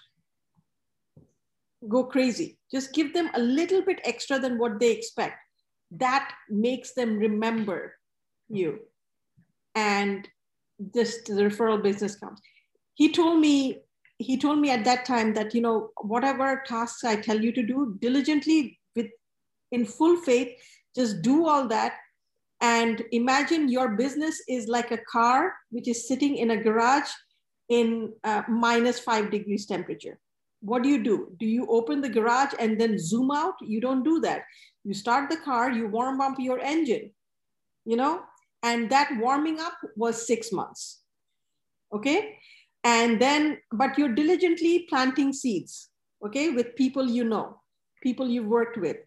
[1.88, 2.58] go crazy.
[2.70, 5.38] Just give them a little bit extra than what they expect.
[5.90, 7.96] That makes them remember
[8.48, 8.80] you.
[9.74, 10.28] And
[10.78, 12.40] this the referral business comes.
[12.94, 13.80] He told me
[14.18, 17.62] he told me at that time that you know whatever tasks i tell you to
[17.62, 19.06] do diligently with
[19.72, 20.52] in full faith
[20.94, 21.94] just do all that
[22.62, 27.10] and imagine your business is like a car which is sitting in a garage
[27.68, 30.18] in uh, minus five degrees temperature.
[30.60, 31.32] What do you do?
[31.40, 33.54] Do you open the garage and then zoom out?
[33.60, 34.42] You don't do that.
[34.84, 37.10] You start the car, you warm up your engine,
[37.84, 38.22] you know,
[38.62, 41.00] and that warming up was six months.
[41.92, 42.38] Okay.
[42.84, 45.90] And then, but you're diligently planting seeds,
[46.24, 47.60] okay, with people you know,
[48.02, 48.98] people you've worked with.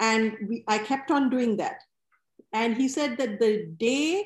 [0.00, 1.76] And we, I kept on doing that.
[2.54, 4.24] And he said that the day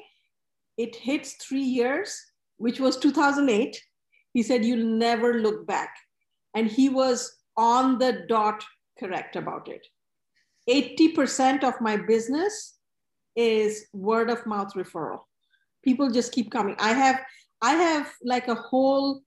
[0.76, 2.14] it hits three years,
[2.58, 3.82] which was 2008,
[4.34, 5.96] he said, You'll never look back.
[6.54, 8.62] And he was on the dot
[8.98, 9.84] correct about it.
[10.68, 12.78] 80% of my business
[13.34, 15.20] is word of mouth referral.
[15.82, 16.76] People just keep coming.
[16.78, 17.20] I have,
[17.62, 19.22] I have like a whole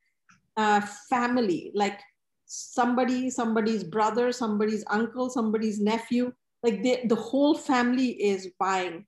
[0.58, 2.00] uh, family, like
[2.46, 6.32] somebody, somebody's brother, somebody's uncle, somebody's nephew
[6.64, 9.06] like they, the whole family is buying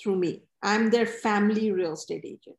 [0.00, 0.42] through me.
[0.62, 2.56] I'm their family real estate agent.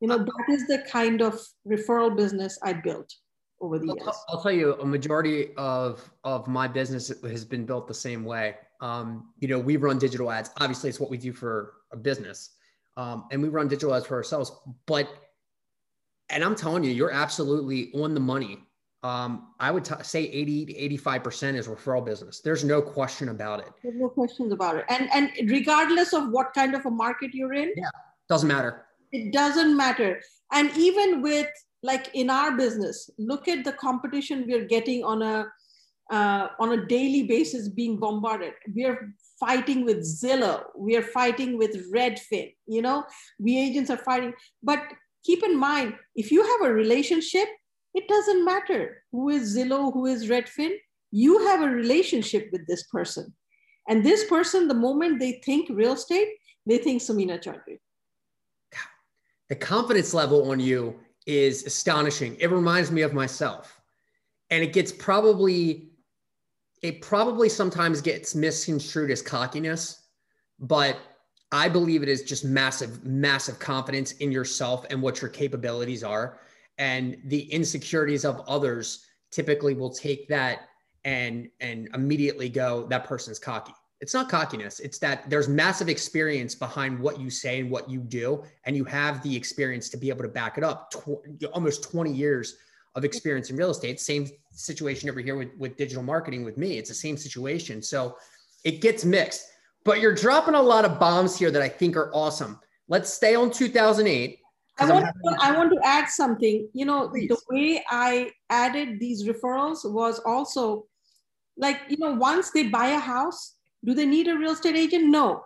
[0.00, 3.10] You know that is the kind of referral business i built
[3.62, 4.16] over the years.
[4.28, 8.56] i'll tell you a majority of of my business has been built the same way.
[8.80, 10.50] Um, you know we run digital ads.
[10.60, 12.50] Obviously it's what we do for a business.
[12.96, 14.52] Um, and we run digital ads for ourselves
[14.86, 15.08] but
[16.30, 18.58] and i'm telling you you're absolutely on the money
[19.04, 22.40] um, I would t- say 80 to 85% is referral business.
[22.40, 23.70] There's no question about it.
[23.82, 24.86] There's no questions about it.
[24.88, 27.84] And, and regardless of what kind of a market you're in, yeah,
[28.30, 28.86] doesn't matter.
[29.12, 30.22] It doesn't matter.
[30.52, 31.48] And even with
[31.82, 35.46] like in our business, look at the competition we're getting on a,
[36.10, 38.54] uh, on a daily basis being bombarded.
[38.74, 40.64] We're fighting with Zillow.
[40.74, 42.54] We are fighting with Redfin.
[42.66, 43.04] You know,
[43.38, 44.32] we agents are fighting.
[44.62, 44.80] But
[45.26, 47.48] keep in mind, if you have a relationship
[47.94, 50.74] it doesn't matter who is Zillow, who is Redfin.
[51.12, 53.32] You have a relationship with this person.
[53.88, 56.28] And this person, the moment they think real estate,
[56.66, 57.78] they think Samina Chowdhury.
[59.48, 62.36] The confidence level on you is astonishing.
[62.40, 63.80] It reminds me of myself.
[64.50, 65.90] and it gets probably
[66.82, 70.02] it probably sometimes gets misconstrued as cockiness,
[70.60, 70.98] but
[71.50, 76.40] I believe it is just massive, massive confidence in yourself and what your capabilities are.
[76.78, 80.68] And the insecurities of others typically will take that
[81.04, 83.74] and and immediately go, that person's cocky.
[84.00, 84.80] It's not cockiness.
[84.80, 88.84] It's that there's massive experience behind what you say and what you do, and you
[88.84, 90.90] have the experience to be able to back it up.
[90.90, 92.56] Tw- almost 20 years
[92.94, 94.00] of experience in real estate.
[94.00, 96.78] Same situation over here with, with digital marketing with me.
[96.78, 97.82] It's the same situation.
[97.82, 98.16] So
[98.62, 99.46] it gets mixed,
[99.84, 102.60] but you're dropping a lot of bombs here that I think are awesome.
[102.88, 104.38] Let's stay on 2008.
[104.78, 106.68] I want, to, I want to add something.
[106.72, 107.28] You know, Please.
[107.28, 110.86] the way I added these referrals was also
[111.56, 115.06] like, you know, once they buy a house, do they need a real estate agent?
[115.06, 115.44] No.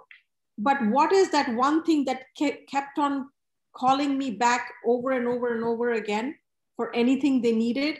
[0.56, 3.28] But what is that one thing that kept on
[3.76, 6.34] calling me back over and over and over again?
[6.78, 7.98] for anything they needed,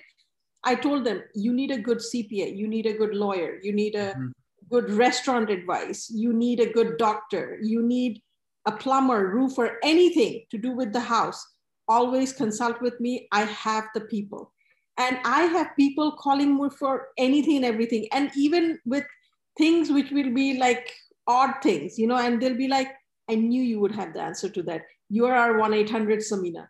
[0.63, 3.97] I told them, you need a good CPA, you need a good lawyer, you need
[3.97, 4.29] a mm-hmm.
[4.71, 8.23] good restaurant advice, you need a good doctor, you need
[8.69, 11.41] a plumber, roofer, anything to do with the house.
[11.89, 13.27] Always consult with me.
[13.33, 14.53] I have the people.
[14.99, 18.07] And I have people calling me for anything and everything.
[18.13, 19.05] And even with
[19.57, 20.93] things which will be like
[21.27, 22.91] odd things, you know, and they'll be like,
[23.31, 24.83] I knew you would have the answer to that.
[25.09, 26.69] You are our 1 800 Samina.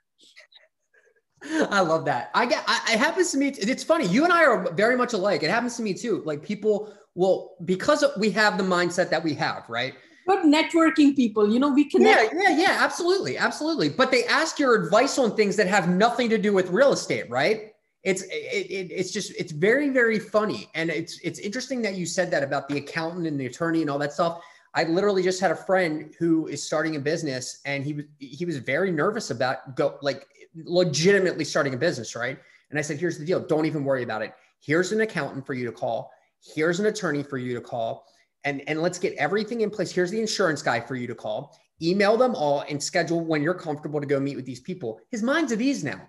[1.70, 2.30] I love that.
[2.34, 2.62] I get.
[2.66, 3.48] I, it happens to me.
[3.48, 4.06] It's funny.
[4.06, 5.42] You and I are very much alike.
[5.42, 6.22] It happens to me too.
[6.24, 9.94] Like people will because we have the mindset that we have, right?
[10.28, 12.34] But networking people, you know, we connect.
[12.34, 12.76] Yeah, yeah, yeah.
[12.80, 13.88] Absolutely, absolutely.
[13.88, 17.30] But they ask your advice on things that have nothing to do with real estate,
[17.30, 17.72] right?
[18.02, 22.04] It's it, it, it's just it's very very funny, and it's it's interesting that you
[22.04, 24.42] said that about the accountant and the attorney and all that stuff.
[24.74, 28.44] I literally just had a friend who is starting a business, and he was he
[28.44, 32.38] was very nervous about go like legitimately starting a business, right?
[32.68, 33.40] And I said, here's the deal.
[33.40, 34.34] Don't even worry about it.
[34.60, 36.10] Here's an accountant for you to call.
[36.54, 38.04] Here's an attorney for you to call.
[38.44, 39.90] And, and let's get everything in place.
[39.90, 41.58] Here's the insurance guy for you to call.
[41.82, 45.00] Email them all and schedule when you're comfortable to go meet with these people.
[45.10, 46.00] His mind's at ease now,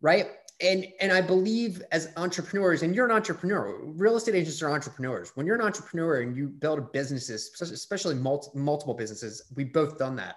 [0.00, 0.28] right?
[0.62, 5.32] And and I believe as entrepreneurs, and you're an entrepreneur, real estate agents are entrepreneurs.
[5.34, 10.16] When you're an entrepreneur and you build businesses, especially multi, multiple businesses, we've both done
[10.16, 10.36] that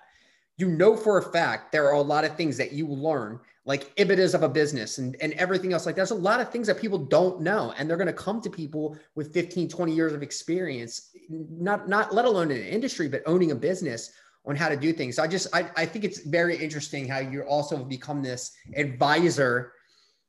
[0.58, 3.39] you know for a fact there are a lot of things that you will learn
[3.65, 5.86] like EBITDAs of a business and, and everything else.
[5.86, 8.41] Like there's a lot of things that people don't know and they're going to come
[8.41, 13.08] to people with 15 20 years of experience not not let alone in an industry
[13.08, 14.12] but owning a business
[14.45, 15.15] on how to do things.
[15.15, 19.71] So i just i, I think it's very interesting how you also become this advisor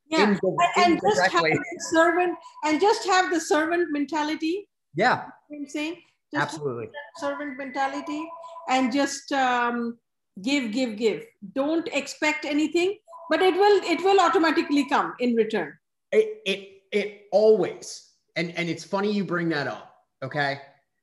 [0.09, 4.69] yeah the, and, just have the servant and just have the servant mentality.
[4.95, 5.27] Yeah.
[5.53, 5.97] I'm saying?
[6.33, 6.91] Just absolutely.
[7.17, 8.25] servant mentality
[8.69, 9.99] and just um,
[10.43, 11.25] give give give.
[11.55, 12.99] Don't expect anything
[13.31, 15.73] but it will it will automatically come in return
[16.13, 20.61] it it, it always and and it's funny you bring that up okay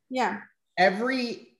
[0.09, 0.39] yeah
[0.77, 1.57] every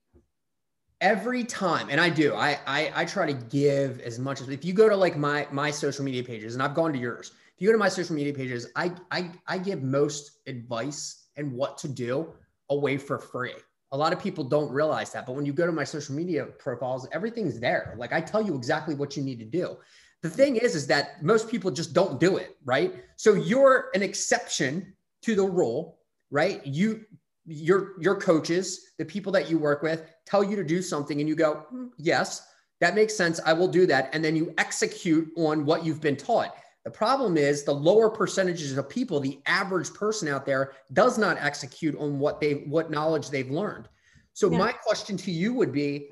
[1.02, 4.64] every time and i do I, I i try to give as much as if
[4.64, 7.62] you go to like my my social media pages and i've gone to yours if
[7.62, 11.78] you go to my social media pages i i i give most advice and what
[11.80, 12.32] to do
[12.70, 13.54] away for free
[13.94, 15.26] a lot of people don't realize that.
[15.26, 17.94] But when you go to my social media profiles, everything's there.
[17.98, 19.78] Like I tell you exactly what you need to do.
[20.22, 23.04] The thing is, is that most people just don't do it, right?
[23.16, 26.66] So you're an exception to the rule, right?
[26.66, 27.06] You
[27.46, 31.28] your your coaches, the people that you work with, tell you to do something, and
[31.28, 32.48] you go, mm, yes,
[32.80, 33.40] that makes sense.
[33.46, 34.10] I will do that.
[34.14, 36.56] And then you execute on what you've been taught.
[36.84, 41.38] The problem is the lower percentages of people, the average person out there does not
[41.40, 43.88] execute on what they what knowledge they've learned.
[44.34, 44.58] So yeah.
[44.58, 46.10] my question to you would be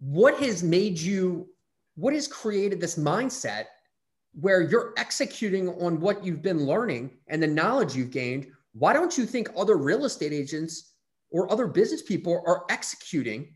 [0.00, 1.48] what has made you
[1.98, 3.64] what has created this mindset
[4.32, 8.46] where you're executing on what you've been learning and the knowledge you've gained?
[8.72, 10.94] Why don't you think other real estate agents
[11.30, 13.54] or other business people are executing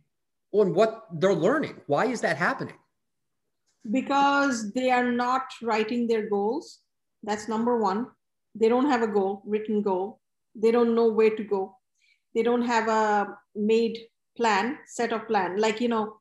[0.52, 1.80] on what they're learning?
[1.86, 2.74] Why is that happening?
[3.90, 6.78] because they are not writing their goals.
[7.22, 8.06] That's number one.
[8.54, 10.20] They don't have a goal, written goal.
[10.54, 11.76] They don't know where to go.
[12.34, 13.98] They don't have a made
[14.36, 15.58] plan, set of plan.
[15.58, 16.16] Like, you know,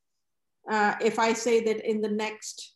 [0.69, 2.75] uh, if I say that in the next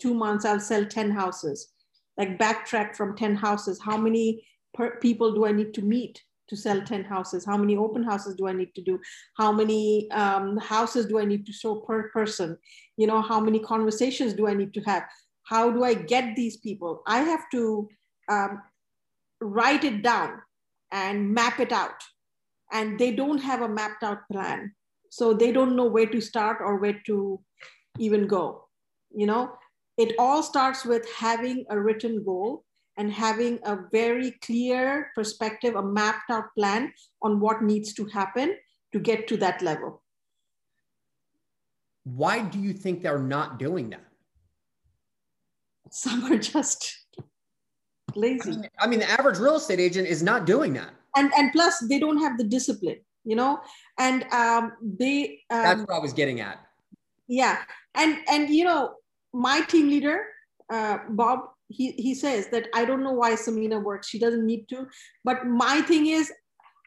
[0.00, 1.72] two months, I'll sell 10 houses,
[2.16, 4.46] like backtrack from 10 houses, how many
[5.00, 7.44] people do I need to meet to sell 10 houses?
[7.44, 8.98] How many open houses do I need to do?
[9.36, 12.58] How many um, houses do I need to show per person?
[12.96, 15.04] You know, how many conversations do I need to have?
[15.44, 17.02] How do I get these people?
[17.06, 17.88] I have to
[18.30, 18.62] um,
[19.40, 20.40] write it down
[20.92, 22.02] and map it out.
[22.72, 24.74] And they don't have a mapped out plan.
[25.14, 27.40] So they don't know where to start or where to
[28.00, 28.66] even go.
[29.14, 29.52] You know,
[29.96, 32.64] it all starts with having a written goal
[32.96, 38.56] and having a very clear perspective, a mapped out plan on what needs to happen
[38.92, 40.02] to get to that level.
[42.02, 44.08] Why do you think they're not doing that?
[45.92, 46.92] Some are just
[48.16, 48.50] lazy.
[48.50, 50.90] I mean, I mean, the average real estate agent is not doing that.
[51.16, 53.60] And and plus, they don't have the discipline, you know.
[53.98, 55.40] And um, they.
[55.50, 56.60] Um, That's what I was getting at.
[57.26, 57.58] Yeah,
[57.94, 58.94] and and you know,
[59.32, 60.26] my team leader,
[60.70, 64.08] uh, Bob, he he says that I don't know why Samina works.
[64.08, 64.86] She doesn't need to.
[65.24, 66.32] But my thing is,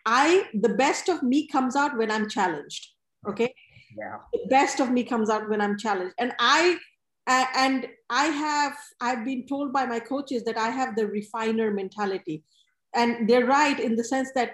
[0.06, 2.88] I the best of me comes out when I'm challenged.
[3.28, 3.54] Okay.
[3.98, 4.18] Yeah.
[4.32, 6.78] The best of me comes out when I'm challenged, and I
[7.26, 11.72] uh, and I have I've been told by my coaches that I have the refiner
[11.72, 12.44] mentality,
[12.94, 14.52] and they're right in the sense that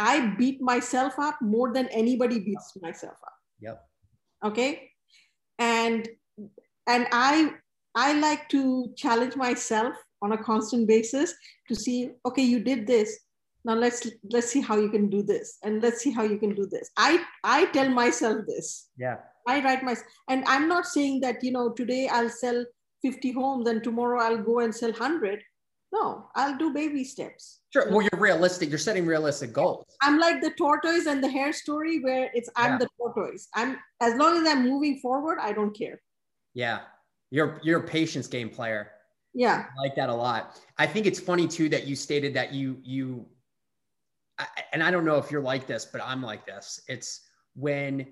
[0.00, 3.34] I beat myself up more than anybody beats myself up.
[3.60, 3.84] Yep.
[4.42, 4.90] Okay.
[5.58, 6.08] And
[6.88, 7.52] and I
[7.94, 11.34] I like to challenge myself on a constant basis
[11.68, 13.20] to see, okay, you did this.
[13.66, 16.54] Now let's let's see how you can do this, and let's see how you can
[16.54, 16.90] do this.
[16.96, 18.88] I I tell myself this.
[18.96, 19.18] Yeah.
[19.46, 19.96] I write my
[20.28, 22.64] and I'm not saying that you know today I'll sell
[23.02, 25.42] 50 homes and tomorrow I'll go and sell 100.
[25.92, 27.59] No, I'll do baby steps.
[27.72, 27.88] Sure.
[27.88, 28.68] Well, you're realistic.
[28.68, 29.84] You're setting realistic goals.
[30.02, 32.78] I'm like the tortoise and the hare story where it's I'm yeah.
[32.78, 33.48] the tortoise.
[33.54, 36.00] I'm as long as I'm moving forward, I don't care.
[36.52, 36.80] Yeah.
[37.30, 38.90] You're you're a patience game player.
[39.34, 39.66] Yeah.
[39.78, 40.60] I like that a lot.
[40.78, 43.26] I think it's funny too that you stated that you you
[44.38, 46.80] I, and I don't know if you're like this, but I'm like this.
[46.88, 47.20] It's
[47.54, 48.06] when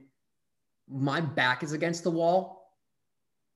[0.88, 2.75] my back is against the wall,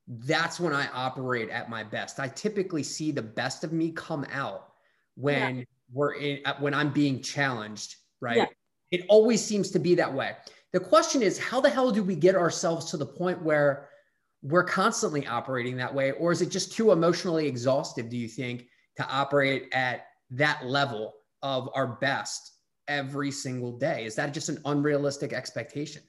[0.09, 2.19] that's when I operate at my best.
[2.19, 4.73] I typically see the best of me come out
[5.15, 5.65] when yeah.
[5.93, 8.37] We're in uh, when I'm being challenged, right?
[8.39, 8.47] Yeah.
[8.91, 10.33] It always seems to be that way.
[10.73, 13.89] The question is, how the hell do we get ourselves to the point where
[14.43, 18.67] we're constantly operating that way or is it just too emotionally exhaustive do you think
[18.97, 22.53] to operate at that level of our best
[22.89, 26.03] every single day is that just an unrealistic expectation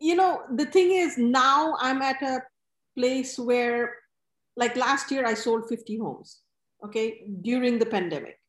[0.00, 2.40] you know the thing is now i'm at a
[2.98, 3.94] place where
[4.56, 6.40] like last year i sold 50 homes
[6.84, 8.39] okay during the pandemic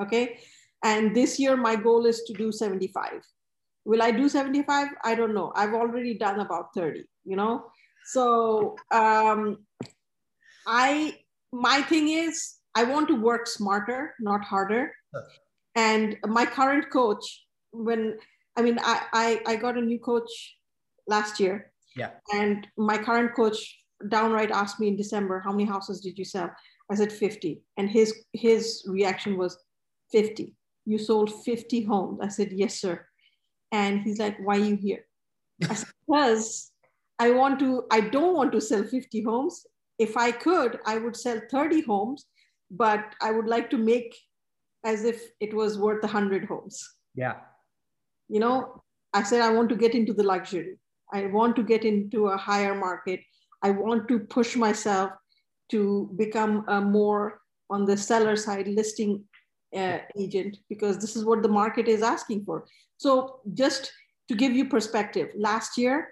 [0.00, 0.38] okay
[0.84, 3.22] and this year my goal is to do 75
[3.84, 7.64] will i do 75 i don't know i've already done about 30 you know
[8.10, 9.58] so um,
[10.66, 11.16] I
[11.52, 14.92] my thing is I want to work smarter, not harder.
[15.76, 17.24] And my current coach,
[17.72, 18.18] when
[18.56, 20.30] I mean I, I I got a new coach
[21.06, 21.72] last year.
[21.96, 22.10] Yeah.
[22.32, 23.58] And my current coach
[24.08, 26.50] downright asked me in December, how many houses did you sell?
[26.90, 27.62] I said 50.
[27.76, 29.58] And his his reaction was
[30.12, 30.54] 50.
[30.86, 32.18] You sold 50 homes.
[32.22, 33.06] I said, yes, sir.
[33.72, 35.06] And he's like, why are you here?
[35.68, 36.72] I said, because
[37.18, 39.66] I want to, I don't want to sell 50 homes.
[39.98, 42.26] If I could, I would sell 30 homes,
[42.70, 44.16] but I would like to make
[44.84, 46.82] as if it was worth 100 homes.
[47.14, 47.36] Yeah.
[48.28, 50.78] You know, I said, I want to get into the luxury.
[51.12, 53.20] I want to get into a higher market.
[53.62, 55.12] I want to push myself
[55.70, 59.24] to become a more on the seller side listing
[59.76, 62.66] uh, agent because this is what the market is asking for.
[62.96, 63.92] So just
[64.28, 66.08] to give you perspective, last year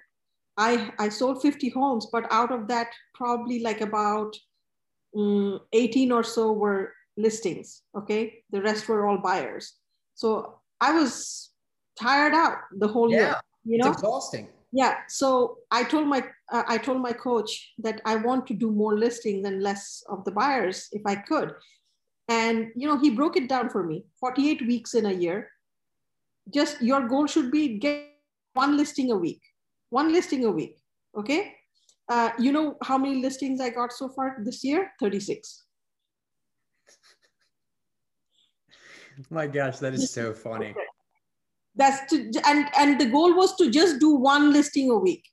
[0.57, 4.37] I, I sold 50 homes, but out of that, probably like about
[5.17, 7.83] um, 18 or so were listings.
[7.97, 8.43] Okay.
[8.51, 9.75] The rest were all buyers.
[10.15, 11.51] So I was
[11.99, 13.37] tired out the whole yeah, year.
[13.65, 14.49] You know, it's exhausting.
[14.73, 14.97] Yeah.
[15.09, 18.99] So I told my uh, I told my coach that I want to do more
[18.99, 21.53] listings and less of the buyers if I could.
[22.29, 24.05] And you know, he broke it down for me.
[24.21, 25.51] 48 weeks in a year.
[26.53, 28.07] Just your goal should be get
[28.55, 29.41] one listing a week
[29.91, 30.77] one listing a week.
[31.17, 31.55] Okay.
[32.09, 34.93] Uh, you know how many listings I got so far this year?
[35.01, 35.65] 36.
[39.31, 40.75] My gosh, that is so funny.
[41.75, 45.25] That's to, and and the goal was to just do one listing a week.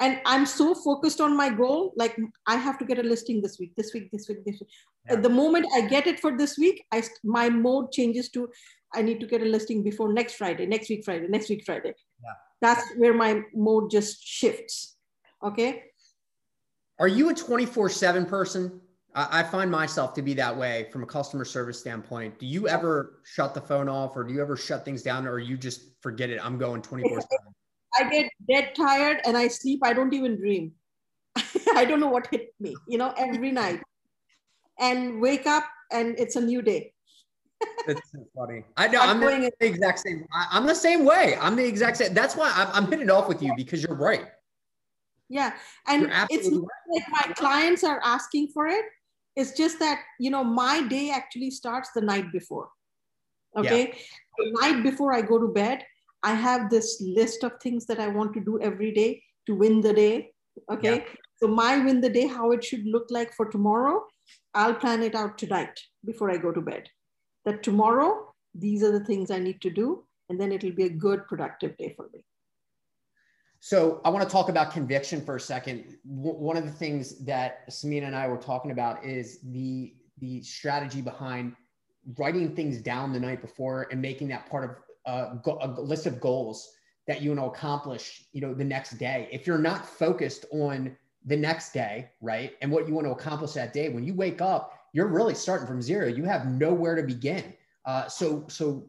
[0.00, 3.58] And I'm so focused on my goal, like I have to get a listing this
[3.58, 4.70] week, this week, this week, this week.
[5.08, 5.16] Yeah.
[5.16, 8.48] The moment I get it for this week, I my mode changes to
[8.92, 11.94] I need to get a listing before next Friday, next week Friday, next week Friday.
[12.22, 12.32] Yeah
[12.64, 14.96] that's where my mode just shifts.
[15.42, 15.82] Okay.
[16.98, 18.80] Are you a 24 7 person?
[19.14, 22.38] I, I find myself to be that way from a customer service standpoint.
[22.38, 25.38] Do you ever shut the phone off or do you ever shut things down or
[25.38, 26.40] you just forget it?
[26.42, 27.28] I'm going 24 7.
[27.98, 29.80] I get dead tired and I sleep.
[29.82, 30.72] I don't even dream.
[31.74, 33.82] I don't know what hit me, you know, every night.
[34.78, 36.92] And wake up and it's a new day.
[37.86, 38.64] That's so funny.
[38.76, 39.00] I know.
[39.00, 40.26] I'm, I'm the, the exact same.
[40.32, 41.36] I, am the same way.
[41.40, 42.12] I'm the exact same.
[42.12, 44.26] That's why I'm, I'm hitting off with you because you're right.
[45.28, 45.54] Yeah,
[45.86, 46.60] and it's right.
[46.92, 48.84] like my clients are asking for it,
[49.36, 52.68] it's just that you know my day actually starts the night before
[53.56, 53.94] okay yeah.
[54.38, 55.84] the night before i go to bed
[56.30, 59.80] i have this list of things that i want to do every day to win
[59.86, 60.30] the day
[60.70, 61.04] okay yeah.
[61.36, 64.02] so my win the day how it should look like for tomorrow
[64.54, 66.88] i'll plan it out tonight before i go to bed
[67.44, 68.10] that tomorrow
[68.66, 69.88] these are the things i need to do
[70.28, 72.24] and then it'll be a good productive day for me
[73.64, 75.96] so I want to talk about conviction for a second.
[76.06, 80.42] W- one of the things that Samina and I were talking about is the the
[80.42, 81.56] strategy behind
[82.18, 84.76] writing things down the night before and making that part of
[85.06, 86.72] uh, go- a list of goals
[87.06, 88.24] that you want to accomplish.
[88.32, 89.28] You know, the next day.
[89.30, 93.52] If you're not focused on the next day, right, and what you want to accomplish
[93.52, 96.06] that day, when you wake up, you're really starting from zero.
[96.06, 97.54] You have nowhere to begin.
[97.84, 98.88] Uh, so so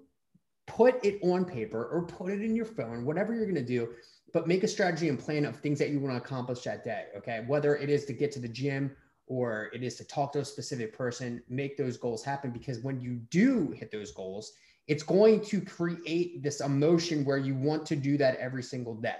[0.67, 3.89] put it on paper or put it in your phone, whatever you're going to do
[4.35, 7.05] but make a strategy and plan of things that you want to accomplish that day.
[7.15, 7.45] Okay.
[7.47, 8.93] Whether it is to get to the gym
[9.27, 12.99] or it is to talk to a specific person, make those goals happen because when
[12.99, 14.51] you do hit those goals,
[14.87, 19.15] it's going to create this emotion where you want to do that every single day.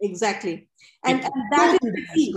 [0.00, 0.68] Exactly.
[1.04, 2.34] And, and that is the key.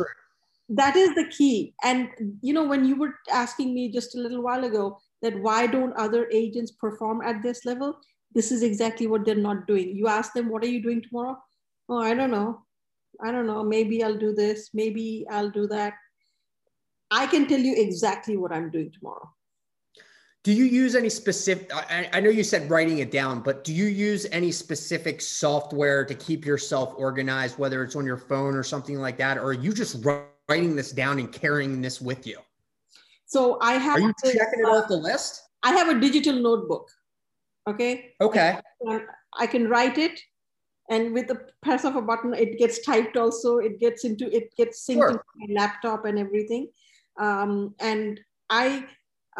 [0.69, 1.73] That is the key.
[1.83, 2.09] And,
[2.41, 5.93] you know, when you were asking me just a little while ago that why don't
[5.97, 7.99] other agents perform at this level?
[8.33, 9.95] This is exactly what they're not doing.
[9.95, 11.37] You ask them, what are you doing tomorrow?
[11.91, 12.63] oh, I don't know.
[13.23, 13.63] I don't know.
[13.63, 14.69] Maybe I'll do this.
[14.73, 15.93] Maybe I'll do that.
[17.11, 19.29] I can tell you exactly what I'm doing tomorrow.
[20.43, 21.71] Do you use any specific?
[21.73, 26.03] I, I, know you said writing it down, but do you use any specific software
[26.03, 29.53] to keep yourself organized, whether it's on your phone or something like that, or are
[29.53, 30.03] you just
[30.49, 32.39] writing this down and carrying this with you?
[33.27, 33.97] So I have.
[33.97, 35.43] Are you checking it off the list?
[35.61, 36.89] I have a digital notebook.
[37.69, 38.13] Okay.
[38.19, 38.57] Okay.
[39.37, 40.19] I can write it
[40.89, 44.55] and with the press of a button it gets typed also it gets into it
[44.55, 45.09] gets synced sure.
[45.09, 46.67] into my laptop and everything
[47.19, 48.19] um, and
[48.49, 48.85] i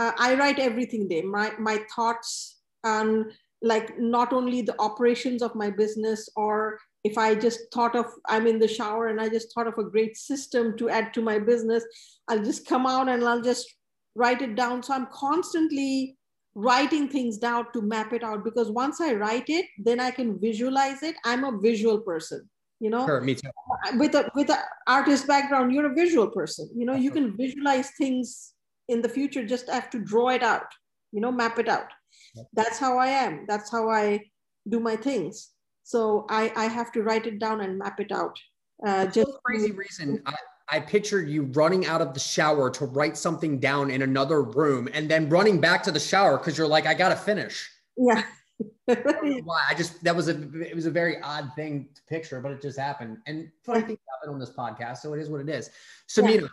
[0.02, 3.32] uh, i write everything there my my thoughts and
[3.62, 8.48] like not only the operations of my business or if i just thought of i'm
[8.48, 11.38] in the shower and i just thought of a great system to add to my
[11.52, 11.84] business
[12.28, 13.76] i'll just come out and i'll just
[14.16, 16.18] write it down so i'm constantly
[16.56, 20.40] writing things down to map it out because once I write it, then I can
[20.40, 21.16] visualize it.
[21.24, 22.50] I'm a visual person,
[22.80, 23.06] you know.
[23.06, 23.50] Sure, me too.
[23.98, 26.70] With a with an artist background, you're a visual person.
[26.76, 28.54] You know, you can visualize things
[28.88, 29.46] in the future.
[29.46, 30.68] Just have to draw it out.
[31.12, 31.88] You know, map it out.
[32.54, 33.46] That's how I am.
[33.48, 34.22] That's how I
[34.68, 35.50] do my things.
[35.84, 38.38] So I I have to write it down and map it out.
[38.86, 40.22] Uh, just crazy reason.
[40.26, 40.36] I,
[40.70, 44.88] I pictured you running out of the shower to write something down in another room
[44.94, 47.70] and then running back to the shower because you're like, I gotta finish.
[47.98, 48.24] Yeah.
[48.88, 52.40] I why I just that was a it was a very odd thing to picture,
[52.42, 53.18] but it just happened.
[53.28, 55.70] And funny things happen on this podcast, so it is what it is.
[56.08, 56.48] Samina, yeah.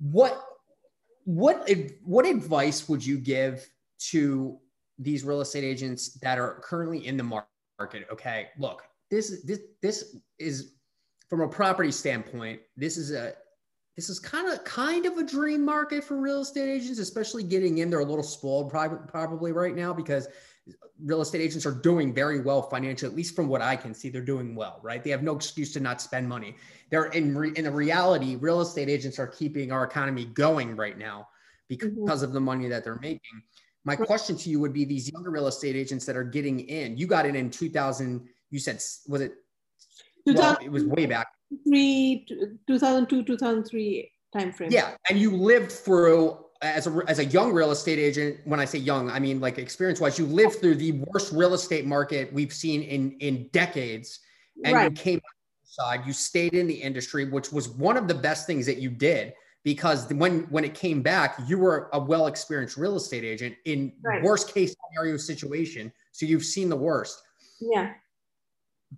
[0.00, 0.42] what
[1.34, 1.70] what
[2.02, 3.68] what advice would you give
[4.10, 4.58] to
[4.98, 8.06] these real estate agents that are currently in the market?
[8.12, 10.74] Okay, look, this this this is
[11.28, 12.60] from a property standpoint.
[12.76, 13.34] This is a
[13.94, 17.78] this is kind of kind of a dream market for real estate agents, especially getting
[17.78, 17.90] in.
[17.90, 20.26] They're a little spoiled probably right now because
[21.02, 24.08] real estate agents are doing very well financially, at least from what I can see.
[24.08, 25.02] They're doing well, right?
[25.02, 26.56] They have no excuse to not spend money.
[26.90, 30.98] They're in re, in the reality, real estate agents are keeping our economy going right
[30.98, 31.28] now
[31.68, 32.24] because mm-hmm.
[32.24, 33.42] of the money that they're making.
[33.84, 36.98] My question to you would be: These younger real estate agents that are getting in,
[36.98, 38.28] you got in in 2000.
[38.50, 39.34] You said was it?
[40.26, 41.28] Well, it was way back
[41.64, 42.26] three,
[42.66, 44.70] 2002, 2003 timeframe.
[44.70, 48.38] Yeah, and you lived through as a as a young real estate agent.
[48.44, 50.18] When I say young, I mean like experience wise.
[50.18, 54.20] You lived through the worst real estate market we've seen in in decades,
[54.64, 54.90] and right.
[54.90, 55.20] you came
[55.64, 56.02] side.
[56.06, 59.32] You stayed in the industry, which was one of the best things that you did
[59.64, 63.92] because when when it came back, you were a well experienced real estate agent in
[64.02, 64.22] right.
[64.22, 65.92] worst case scenario situation.
[66.12, 67.22] So you've seen the worst.
[67.60, 67.92] Yeah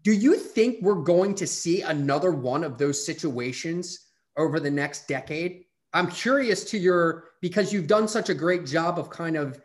[0.02, 4.06] do you think we're going to see another one of those situations
[4.36, 5.64] over the next decade?
[5.94, 9.60] I'm curious to your because you've done such a great job of kind of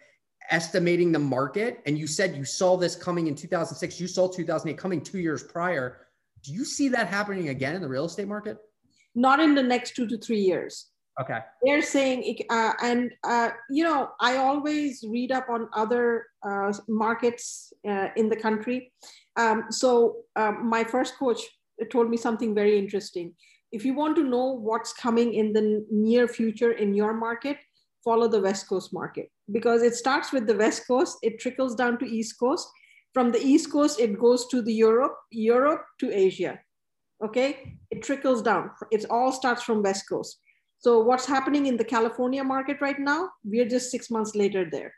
[0.49, 4.78] estimating the market and you said you saw this coming in 2006 you saw 2008
[4.78, 6.07] coming 2 years prior.
[6.43, 8.57] Do you see that happening again in the real estate market?
[9.15, 10.88] Not in the next 2 to 3 years.
[11.19, 11.39] Okay.
[11.63, 17.73] They're saying uh, and uh, you know i always read up on other uh, markets
[17.88, 18.91] uh, in the country.
[19.36, 21.41] Um, so um, my first coach
[21.91, 23.34] told me something very interesting.
[23.72, 27.57] If you want to know what's coming in the near future in your market,
[28.03, 31.97] follow the West Coast market because it starts with the West Coast, it trickles down
[31.99, 32.68] to East Coast.
[33.13, 36.59] From the East Coast, it goes to the Europe, Europe to Asia.
[37.24, 38.70] Okay, it trickles down.
[38.91, 40.39] It all starts from West Coast.
[40.80, 43.30] So what's happening in the California market right now?
[43.43, 44.93] We're just six months later there.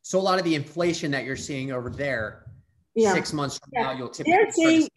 [0.00, 2.46] So a lot of the inflation that you're seeing over there,
[2.94, 3.14] Yeah.
[3.14, 3.82] six months from Yeah.
[3.84, 4.88] now, you'll typically They're saying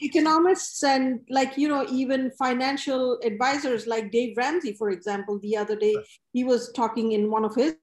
[0.00, 5.76] economists and like you know even financial advisors like Dave Ramsey, for example, the other
[5.76, 5.96] day
[6.32, 7.76] he was talking in one of his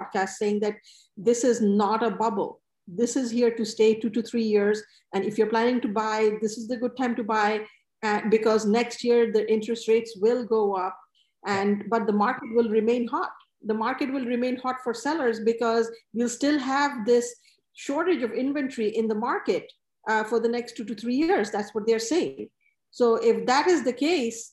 [0.00, 0.76] podcasts saying that
[1.16, 2.60] this is not a bubble.
[2.88, 4.82] This is here to stay two to three years,
[5.14, 7.66] and if you're planning to buy, this is the good time to buy
[8.02, 10.96] uh, because next year the interest rates will go up,
[11.46, 13.30] and but the market will remain hot.
[13.64, 17.34] The market will remain hot for sellers because we'll still have this
[17.78, 19.70] shortage of inventory in the market
[20.08, 21.52] uh, for the next two to three years.
[21.52, 22.48] That's what they're saying.
[22.90, 24.52] So if that is the case,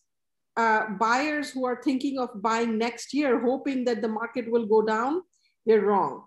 [0.55, 4.83] uh, buyers who are thinking of buying next year, hoping that the market will go
[4.83, 5.23] down,
[5.65, 6.25] they're wrong.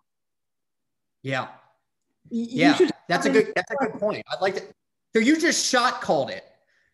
[1.23, 1.49] Yeah.
[2.31, 2.91] You Yeah.
[3.09, 4.25] That's a good that's a good point.
[4.31, 4.63] I'd like to
[5.15, 6.45] so you just shot called it.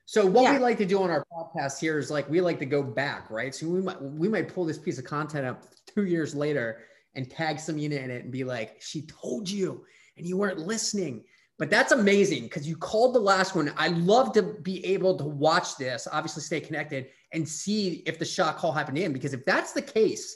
[0.04, 0.52] So what Yeah.
[0.52, 3.30] we like to do on our podcast here is like we like to go back,
[3.30, 3.54] right?
[3.54, 5.62] So we might we might pull this piece of content up
[5.94, 6.82] two years later
[7.14, 9.84] and tag Samina in it and be like, she told you
[10.16, 11.24] and you weren't listening.
[11.58, 13.72] But that's amazing because you called the last one.
[13.76, 18.24] I love to be able to watch this, obviously stay connected and see if the
[18.24, 19.12] shot call happened in.
[19.12, 20.34] Because if that's the case,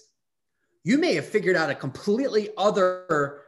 [0.85, 3.43] you may have figured out a completely other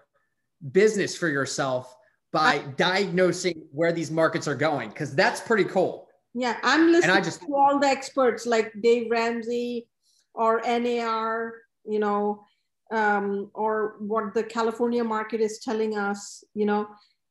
[0.72, 1.96] business for yourself
[2.32, 7.18] by diagnosing where these markets are going because that's pretty cool Yeah, I'm listening and
[7.18, 9.88] I just- to all the experts like Dave Ramsey
[10.34, 11.54] or NAR,
[11.84, 12.44] you know,
[12.92, 16.44] um, or what the California market is telling us.
[16.54, 16.88] You know,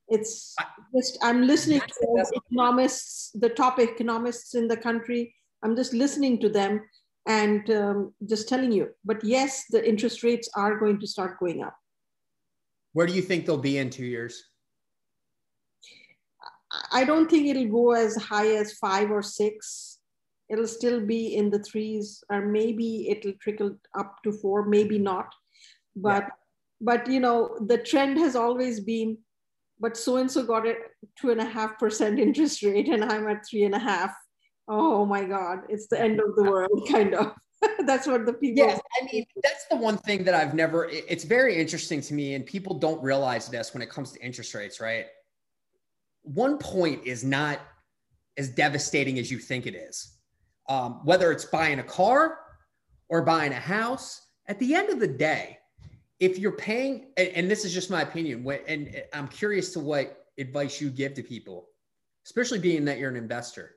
[0.08, 0.56] it's
[0.96, 5.36] just I'm listening to the all best- the economists, the top economists in the country.
[5.64, 6.82] I'm just listening to them
[7.28, 8.90] and um, just telling you.
[9.04, 11.76] But yes, the interest rates are going to start going up.
[12.94, 14.36] where do you think they'll be in two years
[16.92, 20.00] I don't think it'll go as high as five or six.
[20.50, 25.34] It'll still be in the threes, or maybe it'll trickle up to four, maybe not.
[25.96, 26.30] But
[26.82, 29.18] but you know, the trend has always been,
[29.80, 30.76] but so and so got a
[31.20, 34.14] two and a half percent interest rate, and I'm at three and a half.
[34.68, 37.34] Oh my God, it's the end of the world, kind of.
[37.86, 41.26] That's what the people yeah i mean that's the one thing that i've never it's
[41.26, 44.80] very interesting to me and people don't realize this when it comes to interest rates
[44.80, 45.08] right
[46.22, 47.60] one point is not
[48.38, 50.20] as devastating as you think it is
[50.70, 52.38] um, whether it's buying a car
[53.10, 55.59] or buying a house at the end of the day
[56.20, 59.80] if you're paying and, and this is just my opinion what- and i'm curious to
[59.80, 61.70] what advice you give to people
[62.26, 63.76] especially being that you're an investor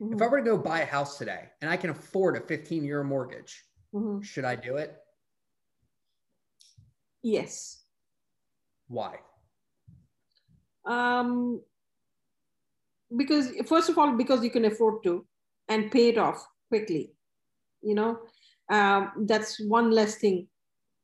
[0.00, 2.40] Mhm, if i were to go buy a house today and i can afford a
[2.40, 3.64] 15 year mortgage
[3.94, 4.22] mhm.
[4.24, 4.96] should i do it
[7.22, 7.84] yes.
[8.88, 9.18] why
[10.86, 11.60] Um,
[13.16, 15.26] because first of all, because you can afford to
[15.68, 17.12] and pay it off quickly,
[17.82, 18.18] you know,
[18.70, 20.48] um, that's one less thing.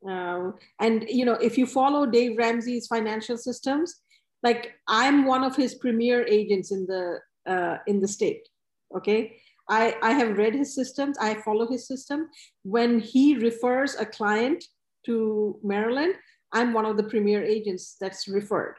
[0.06, 3.94] Um, and you know, if you follow Dave Ramsey's financial systems,
[4.42, 8.48] like I'm one of his premier agents in the uh, in the state.
[8.96, 9.36] Okay,
[9.68, 11.16] I I have read his systems.
[11.18, 12.28] I follow his system.
[12.62, 14.64] When he refers a client
[15.06, 16.14] to Maryland,
[16.52, 18.76] I'm one of the premier agents that's referred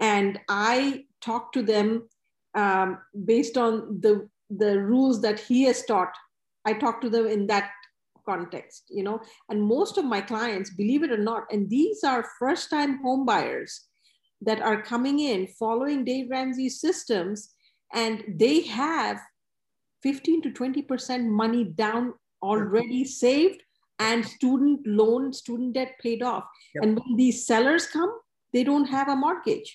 [0.00, 2.08] and I talk to them
[2.54, 6.12] um, based on the the rules that he has taught.
[6.64, 7.70] I talk to them in that
[8.30, 9.20] context, you know.
[9.48, 13.24] And most of my clients, believe it or not, and these are first time home
[13.32, 13.72] buyers
[14.48, 17.50] that are coming in following Dave Ramsey's systems,
[17.92, 19.18] and they have
[20.02, 23.62] 15 to 20 percent money down already saved
[24.00, 26.44] and student loan, student debt paid off.
[26.74, 26.84] Yep.
[26.84, 28.12] And when these sellers come,
[28.52, 29.70] they don't have a mortgage.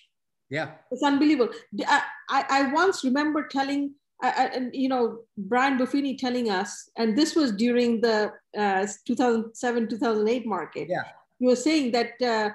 [0.49, 1.53] yeah It's unbelievable.
[1.88, 3.93] I, I, I once remember telling,
[4.24, 10.45] and you know, Brian Buffini telling us, and this was during the uh, 2007 2008
[10.45, 10.88] market.
[10.89, 11.03] Yeah.
[11.39, 12.49] He was saying that, uh,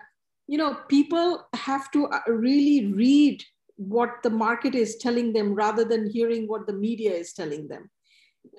[0.46, 3.44] you know, people have to uh, really read
[3.76, 7.90] what the market is telling them rather than hearing what the media is telling them.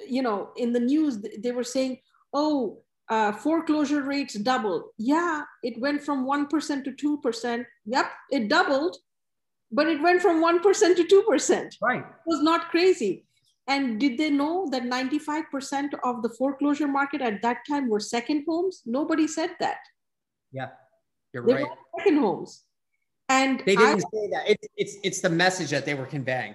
[0.08, 2.00] You know, in the news, they were saying,
[2.34, 4.84] oh, uh, foreclosure rates doubled.
[4.98, 7.66] Yeah, it went from 1% to 2%.
[7.86, 8.98] Yep, it doubled,
[9.72, 10.62] but it went from 1%
[10.96, 11.76] to 2%.
[11.82, 12.00] Right.
[12.00, 13.26] It was not crazy.
[13.68, 18.44] And did they know that 95% of the foreclosure market at that time were second
[18.48, 18.82] homes?
[18.86, 19.78] Nobody said that.
[20.52, 20.70] yeah
[21.34, 21.68] you're They right
[21.98, 22.64] second homes.
[23.30, 26.54] And they didn't say that it's it's it's the message that they were conveying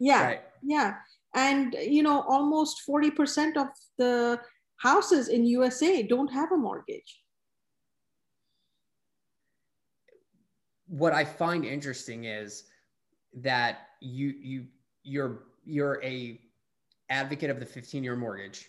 [0.00, 0.94] yeah, right yeah.
[1.34, 4.40] And, you know, almost 40% of the
[4.78, 7.20] houses in USA don't have a mortgage.
[10.88, 12.64] What i find interesting is
[13.34, 14.66] that you you
[15.02, 16.40] you're you're a
[17.10, 18.68] advocate of the 15 year mortgage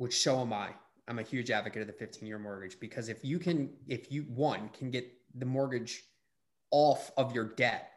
[0.00, 0.70] which so am I.
[1.08, 4.22] I'm a huge advocate of the 15 year mortgage because if you can, if you
[4.22, 6.04] one can get the mortgage
[6.70, 7.90] off of your debt,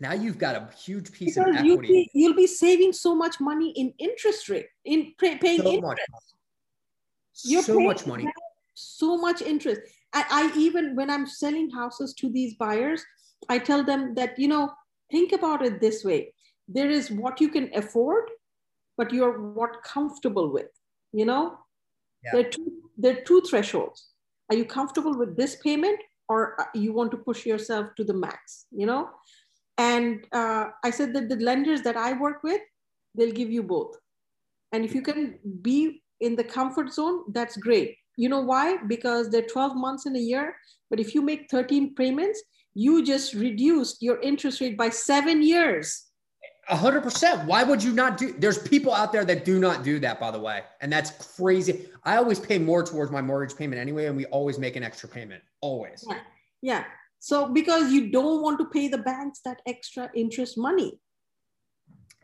[0.00, 1.66] now you've got a huge piece because of equity.
[1.68, 5.72] You'll be, you'll be saving so much money in interest rate, in pay, paying so
[5.72, 5.82] interest.
[5.82, 6.22] Much.
[7.44, 8.26] You're so much money.
[8.72, 9.82] So much interest.
[10.12, 13.04] I, I even, when I'm selling houses to these buyers,
[13.48, 14.70] I tell them that, you know,
[15.10, 16.34] think about it this way.
[16.68, 18.30] There is what you can afford,
[18.96, 20.68] but you're what comfortable with,
[21.12, 21.58] you know?
[22.24, 22.30] Yeah.
[22.32, 24.08] There, are two, there are two thresholds.
[24.50, 25.98] Are you comfortable with this payment
[26.28, 29.10] or uh, you want to push yourself to the max, you know?
[29.78, 32.60] And uh, I said that the lenders that I work with,
[33.16, 33.96] they'll give you both.
[34.72, 37.96] And if you can be in the comfort zone, that's great.
[38.20, 38.76] You know why?
[38.86, 40.54] Because they're 12 months in a year.
[40.90, 42.42] But if you make 13 payments,
[42.74, 46.04] you just reduced your interest rate by seven years.
[46.68, 47.46] A hundred percent.
[47.46, 48.34] Why would you not do?
[48.38, 51.86] There's people out there that do not do that, by the way, and that's crazy.
[52.04, 55.08] I always pay more towards my mortgage payment anyway, and we always make an extra
[55.08, 55.42] payment.
[55.62, 56.04] Always.
[56.06, 56.18] Yeah.
[56.62, 56.84] yeah.
[57.18, 61.00] So because you don't want to pay the banks that extra interest money.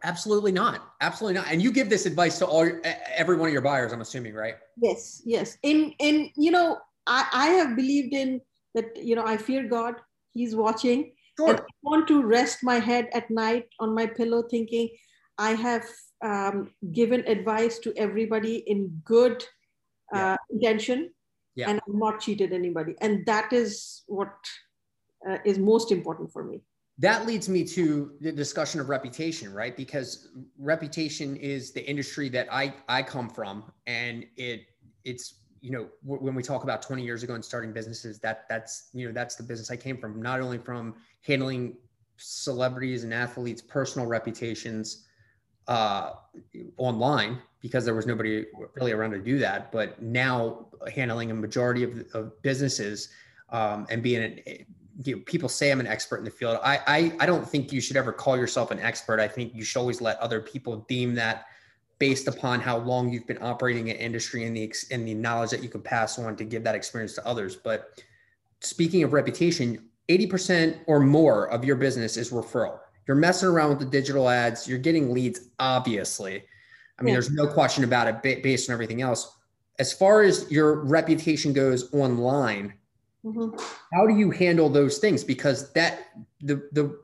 [0.07, 0.95] Absolutely not.
[1.01, 1.49] Absolutely not.
[1.51, 2.71] And you give this advice to all
[3.17, 4.55] every one of your buyers, I'm assuming, right?
[4.81, 5.59] Yes, yes.
[5.65, 6.79] And and you know,
[7.09, 8.41] I, I have believed in
[8.75, 9.95] that, you know, I fear God.
[10.33, 11.13] He's watching.
[11.37, 11.57] Sure.
[11.57, 14.89] I want to rest my head at night on my pillow thinking
[15.39, 15.85] I have
[16.25, 19.45] um, given advice to everybody in good
[20.15, 20.37] uh, yeah.
[20.51, 21.11] intention
[21.57, 21.69] yeah.
[21.69, 22.95] and I've not cheated anybody.
[23.01, 24.33] And that is what
[25.29, 26.63] uh, is most important for me
[26.99, 29.77] that leads me to the discussion of reputation right?
[29.77, 30.29] Because
[30.59, 34.67] reputation is the industry that i i come from and it
[35.05, 38.91] it's you know when we talk about 20 years ago and starting businesses that that's
[38.93, 41.77] you know that's the business i came from not only from handling
[42.17, 45.07] celebrities and athletes personal reputations
[45.69, 46.13] uh,
[46.77, 48.45] online because there was nobody
[48.77, 53.09] really around to do that but now handling a majority of, of businesses
[53.51, 54.67] um, and being an
[55.05, 56.59] you know, people say I'm an expert in the field.
[56.63, 59.21] I, I I don't think you should ever call yourself an expert.
[59.21, 61.47] I think you should always let other people deem that
[61.99, 65.63] based upon how long you've been operating in industry and the and the knowledge that
[65.63, 67.57] you can pass on to give that experience to others.
[67.57, 68.03] But
[68.61, 72.79] speaking of reputation, 80% or more of your business is referral.
[73.07, 76.45] You're messing around with the digital ads, you're getting leads, obviously.
[76.99, 77.15] I mean, yeah.
[77.15, 79.37] there's no question about it based on everything else.
[79.79, 82.75] As far as your reputation goes online,
[83.27, 83.57] Mm-hmm.
[83.93, 85.25] How do you handle those things?
[85.25, 86.11] Because that
[86.41, 87.01] the the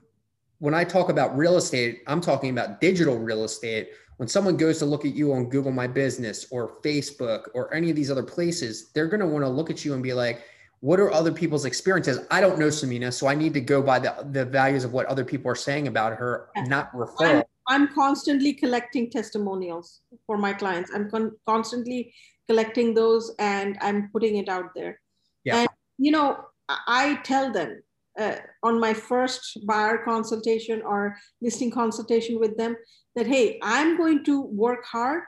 [0.58, 3.90] when I talk about real estate, I'm talking about digital real estate.
[4.18, 7.90] When someone goes to look at you on Google My Business or Facebook or any
[7.90, 10.44] of these other places, they're going to want to look at you and be like,
[10.78, 12.20] what are other people's experiences?
[12.30, 15.06] I don't know Samina, so I need to go by the, the values of what
[15.06, 17.38] other people are saying about her, not refer.
[17.38, 20.92] I'm, I'm, constantly collecting testimonials for my clients.
[20.94, 22.14] I'm con- constantly
[22.48, 25.00] collecting those and I'm putting it out there.
[25.44, 25.58] Yeah.
[25.58, 25.68] And
[25.98, 26.38] you know,
[26.68, 27.82] I tell them
[28.18, 32.76] uh, on my first buyer consultation or listing consultation with them
[33.16, 35.24] that, hey, I'm going to work hard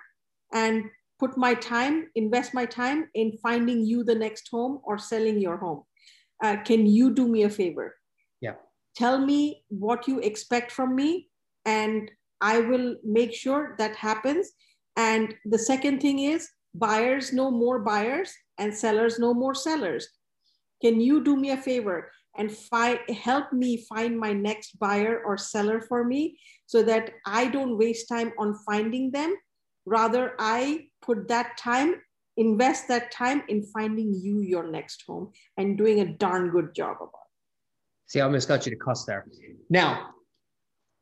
[0.52, 0.84] and
[1.18, 5.56] put my time, invest my time in finding you the next home or selling your
[5.56, 5.82] home.
[6.42, 7.94] Uh, can you do me a favor?
[8.40, 8.54] Yeah.
[8.96, 11.28] Tell me what you expect from me,
[11.64, 12.10] and
[12.40, 14.52] I will make sure that happens.
[14.96, 20.08] And the second thing is, buyers know more buyers and sellers know more sellers.
[20.84, 25.38] Can you do me a favor and fi- help me find my next buyer or
[25.38, 29.34] seller for me so that I don't waste time on finding them?
[29.86, 32.02] Rather, I put that time,
[32.36, 36.96] invest that time in finding you your next home and doing a darn good job
[36.96, 38.08] about it.
[38.08, 39.26] See, I almost got you to cuss there.
[39.70, 40.10] Now,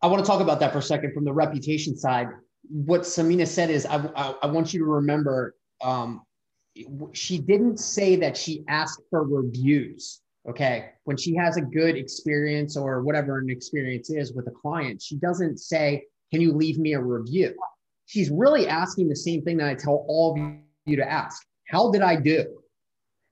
[0.00, 2.28] I want to talk about that for a second from the reputation side.
[2.70, 6.22] What Samina said is, I, I, I want you to remember um,
[7.12, 10.20] she didn't say that she asked for reviews.
[10.48, 10.90] Okay.
[11.04, 15.16] When she has a good experience or whatever an experience is with a client, she
[15.16, 17.54] doesn't say, Can you leave me a review?
[18.06, 20.54] She's really asking the same thing that I tell all of
[20.86, 22.46] you to ask How did I do?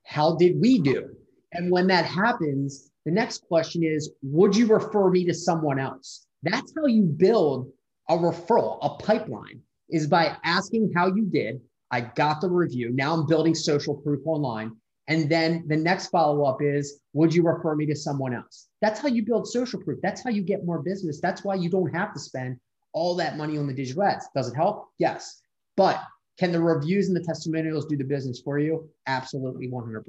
[0.04, 1.08] How did we do?
[1.52, 6.26] And when that happens, the next question is Would you refer me to someone else?
[6.42, 7.72] That's how you build
[8.08, 11.60] a referral, a pipeline, is by asking how you did
[11.90, 12.90] I got the review.
[12.92, 14.76] Now I'm building social proof online.
[15.08, 18.68] And then the next follow up is, would you refer me to someone else?
[18.80, 19.98] That's how you build social proof.
[20.02, 21.20] That's how you get more business.
[21.20, 22.60] That's why you don't have to spend
[22.92, 24.28] all that money on the digital ads.
[24.36, 24.88] Does it help?
[24.98, 25.42] Yes.
[25.76, 26.00] But
[26.38, 28.88] can the reviews and the testimonials do the business for you?
[29.06, 30.02] Absolutely 100%.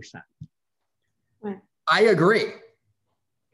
[1.41, 1.59] Right.
[1.87, 2.45] I agree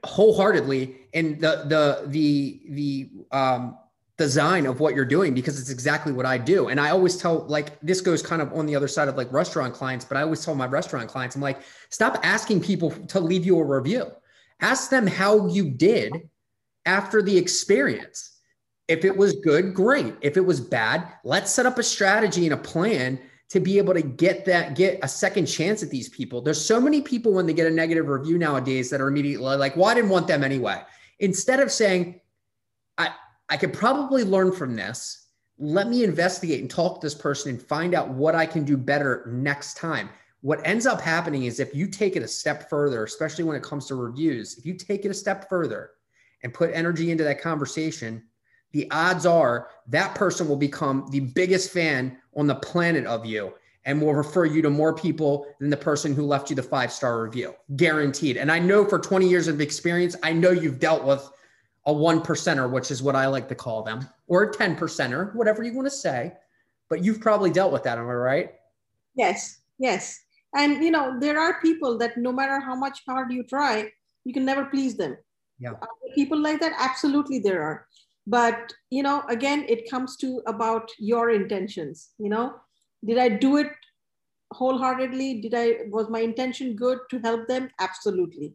[0.03, 0.95] wholeheartedly.
[1.13, 3.77] And the, the, the, the, um,
[4.17, 6.69] design of what you're doing because it's exactly what I do.
[6.69, 9.31] And I always tell like this goes kind of on the other side of like
[9.31, 13.19] restaurant clients, but I always tell my restaurant clients, I'm like, stop asking people to
[13.19, 14.07] leave you a review.
[14.59, 16.29] Ask them how you did
[16.85, 18.39] after the experience.
[18.87, 20.15] If it was good, great.
[20.21, 23.93] If it was bad, let's set up a strategy and a plan to be able
[23.93, 26.41] to get that get a second chance at these people.
[26.41, 29.77] There's so many people when they get a negative review nowadays that are immediately like,
[29.77, 30.81] "Well, I didn't want them anyway."
[31.19, 32.19] Instead of saying,
[33.49, 35.27] "I could probably learn from this.
[35.59, 38.77] Let me investigate and talk to this person and find out what I can do
[38.77, 40.09] better next time."
[40.41, 43.63] What ends up happening is if you take it a step further, especially when it
[43.63, 45.91] comes to reviews, if you take it a step further
[46.43, 48.23] and put energy into that conversation,
[48.71, 53.53] the odds are that person will become the biggest fan on the planet of you
[53.85, 56.91] and will refer you to more people than the person who left you the five
[56.91, 57.55] star review.
[57.75, 58.37] Guaranteed.
[58.37, 61.27] And I know for 20 years of experience, I know you've dealt with
[61.87, 65.33] a one percenter, which is what I like to call them, or a 10 percenter,
[65.35, 66.33] whatever you want to say.
[66.89, 68.51] But you've probably dealt with that, am I right?
[69.15, 70.19] Yes, yes.
[70.55, 73.89] And you know, there are people that no matter how much hard you try,
[74.23, 75.17] you can never please them.
[75.59, 75.71] Yeah.
[76.13, 77.87] people like that, absolutely there are
[78.27, 82.53] but you know again it comes to about your intentions you know
[83.05, 83.71] did i do it
[84.51, 88.53] wholeheartedly did i was my intention good to help them absolutely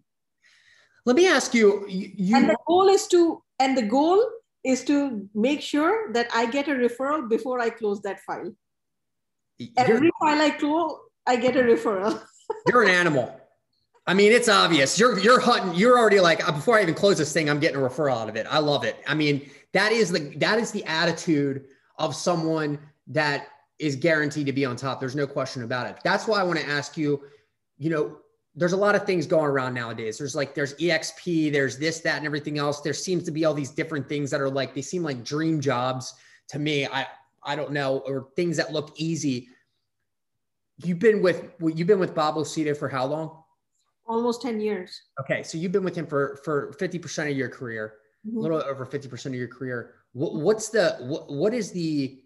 [1.04, 4.24] let me ask you, you and the goal is to and the goal
[4.64, 8.52] is to make sure that i get a referral before i close that file
[9.76, 10.96] every file i close
[11.26, 12.20] i get a referral
[12.68, 13.38] you're an animal
[14.04, 14.98] I mean, it's obvious.
[14.98, 15.74] You're you're hunting.
[15.74, 18.28] You're already like uh, before I even close this thing, I'm getting a referral out
[18.28, 18.46] of it.
[18.50, 18.96] I love it.
[19.06, 21.66] I mean, that is the that is the attitude
[21.98, 23.46] of someone that
[23.78, 24.98] is guaranteed to be on top.
[24.98, 25.98] There's no question about it.
[26.02, 27.22] That's why I want to ask you,
[27.78, 28.18] you know,
[28.54, 30.18] there's a lot of things going around nowadays.
[30.18, 32.80] There's like there's EXP, there's this, that, and everything else.
[32.80, 35.60] There seems to be all these different things that are like they seem like dream
[35.60, 36.14] jobs
[36.48, 36.86] to me.
[36.86, 37.06] I
[37.42, 39.48] I don't know, or things that look easy.
[40.84, 43.38] You've been with you've been with Bob Lucido for how long?
[44.06, 45.00] Almost 10 years.
[45.20, 45.42] Okay.
[45.42, 47.94] So you've been with him for for 50% of your career
[48.26, 48.36] mm-hmm.
[48.36, 49.94] a little over 50% of your career.
[50.12, 52.20] What, what's the, what, what is the,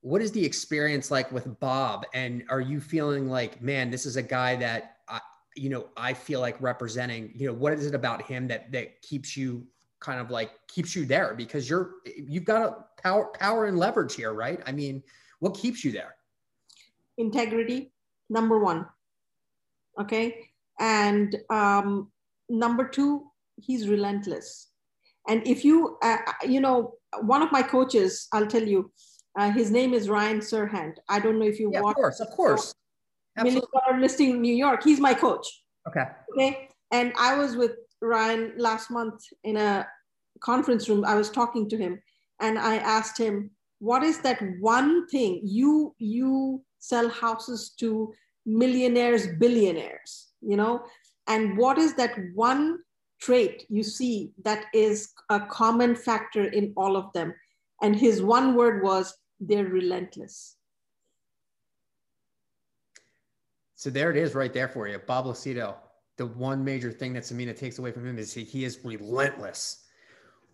[0.00, 2.06] what is the experience like with Bob?
[2.14, 4.96] And are you feeling like, man, this is a guy that,
[5.58, 9.02] you know, I feel like representing, you know, what is it about him that, that
[9.02, 9.66] keeps you
[10.00, 14.14] kind of like keeps you there because you're, you've got a power, power and leverage
[14.14, 14.60] here, right?
[14.66, 15.02] I mean,
[15.40, 16.14] what keeps you there?
[17.16, 17.92] Integrity,
[18.30, 18.86] number one.
[20.00, 20.50] Okay.
[20.78, 22.10] And um,
[22.48, 24.68] number two, he's relentless.
[25.26, 28.90] And if you, uh, you know, one of my coaches, I'll tell you,
[29.38, 30.94] uh, his name is Ryan Serhant.
[31.08, 32.74] I don't know if you yeah, Of course, of course.
[33.42, 34.82] Million Dollar Listing in New York.
[34.82, 35.46] He's my coach.
[35.86, 36.04] Okay.
[36.34, 36.68] Okay.
[36.90, 39.86] And I was with Ryan last month in a
[40.40, 41.04] conference room.
[41.04, 42.00] I was talking to him
[42.40, 48.12] and I asked him, what is that one thing you you sell houses to
[48.46, 50.84] millionaires, billionaires, you know?
[51.26, 52.78] And what is that one
[53.20, 57.34] trait you see that is a common factor in all of them.
[57.82, 60.56] And his one word was, they're relentless.
[63.78, 64.98] So there it is right there for you.
[64.98, 65.76] Bob Lucido,
[66.16, 69.84] the one major thing that Samina takes away from him is he he is relentless.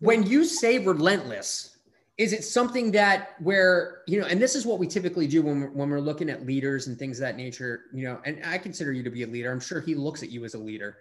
[0.01, 1.79] When you say relentless,
[2.19, 5.63] is it something that where, you know, and this is what we typically do when
[5.63, 8.59] we're, when we're looking at leaders and things of that nature, you know, and I
[8.59, 9.51] consider you to be a leader.
[9.51, 10.99] I'm sure he looks at you as a leader.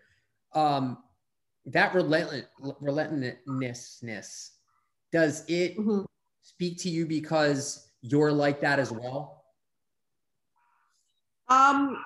[0.53, 0.99] Um,
[1.65, 2.45] that relentless
[2.79, 4.51] relentlessness
[5.11, 6.05] does it mm-hmm.
[6.41, 9.43] speak to you because you're like that as well
[11.49, 11.97] um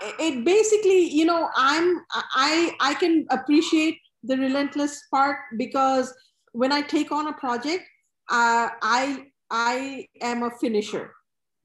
[0.00, 2.00] it basically you know i'm
[2.34, 6.14] i i can appreciate the relentless part because
[6.52, 7.84] when i take on a project
[8.30, 11.12] uh, i i am a finisher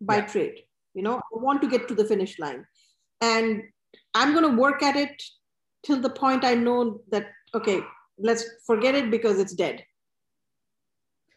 [0.02, 0.26] by yeah.
[0.26, 0.56] trade
[0.94, 2.66] you know i want to get to the finish line
[3.22, 3.64] and
[4.14, 5.22] i'm going to work at it
[5.86, 7.80] till the point I know that, okay,
[8.18, 9.86] let's forget it because it's dead.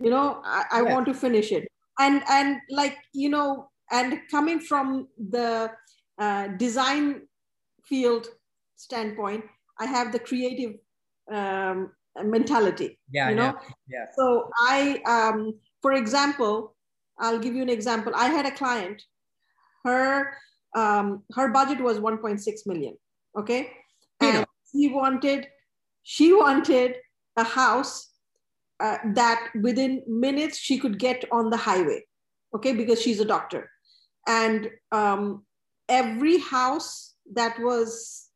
[0.01, 0.95] You know, I, I yeah.
[0.95, 1.69] want to finish it.
[1.99, 5.71] And, and like, you know, and coming from the
[6.19, 7.23] uh, design
[7.85, 8.29] field
[8.77, 9.45] standpoint,
[9.79, 10.75] I have the creative
[11.31, 11.93] um,
[12.23, 12.99] mentality.
[13.11, 13.55] Yeah, you know.
[13.89, 14.05] Yeah, yeah.
[14.17, 16.75] So I, um, for example,
[17.19, 18.13] I'll give you an example.
[18.15, 19.03] I had a client.
[19.85, 20.35] Her
[20.77, 22.95] um, her budget was 1.6 million.
[23.39, 23.71] Okay,
[24.21, 25.47] and she wanted
[26.03, 26.97] she wanted
[27.37, 28.11] a house
[28.81, 32.03] uh, that within minutes she could get on the highway
[32.55, 33.71] okay because she's a doctor
[34.27, 35.45] and um,
[35.89, 38.29] every house that was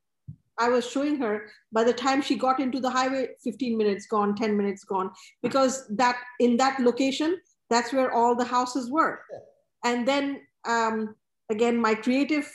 [0.58, 4.36] I was showing her, by the time she got into the highway, 15 minutes gone,
[4.36, 5.10] 10 minutes gone,
[5.42, 7.38] because that in that location,
[7.70, 9.20] that's where all the houses were.
[9.84, 11.16] And then um,
[11.50, 12.50] again, my creative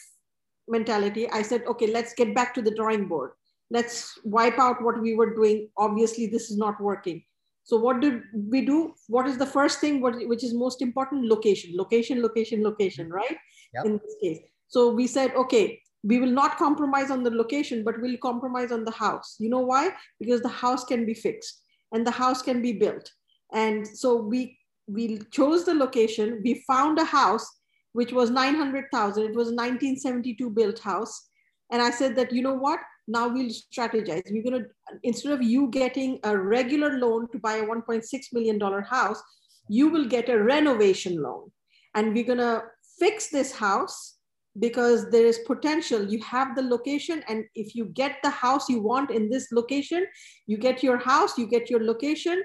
[0.67, 3.31] mentality, I said, okay, let's get back to the drawing board.
[3.71, 5.69] Let's wipe out what we were doing.
[5.77, 7.23] Obviously, this is not working.
[7.63, 8.93] So what did we do?
[9.07, 11.25] What is the first thing, what, which is most important?
[11.25, 13.37] Location, location, location, location, right?
[13.73, 13.85] Yep.
[13.85, 14.39] In this case.
[14.67, 18.85] So we said, okay, we will not compromise on the location, but we'll compromise on
[18.85, 19.35] the house.
[19.39, 19.91] You know why?
[20.19, 21.61] Because the house can be fixed
[21.93, 23.11] and the house can be built.
[23.53, 24.57] And so we
[24.87, 26.41] we chose the location.
[26.43, 27.45] We found a house
[27.93, 29.23] which was 900,000.
[29.23, 31.29] It was a 1972 built house.
[31.71, 32.79] And I said that, you know what?
[33.07, 34.21] Now we'll strategize.
[34.31, 34.69] We're going to,
[35.03, 39.21] instead of you getting a regular loan to buy a $1.6 million house,
[39.67, 41.51] you will get a renovation loan.
[41.95, 42.63] And we're going to
[42.99, 44.16] fix this house
[44.59, 46.03] because there is potential.
[46.03, 50.05] You have the location, and if you get the house you want in this location,
[50.47, 52.43] you get your house, you get your location,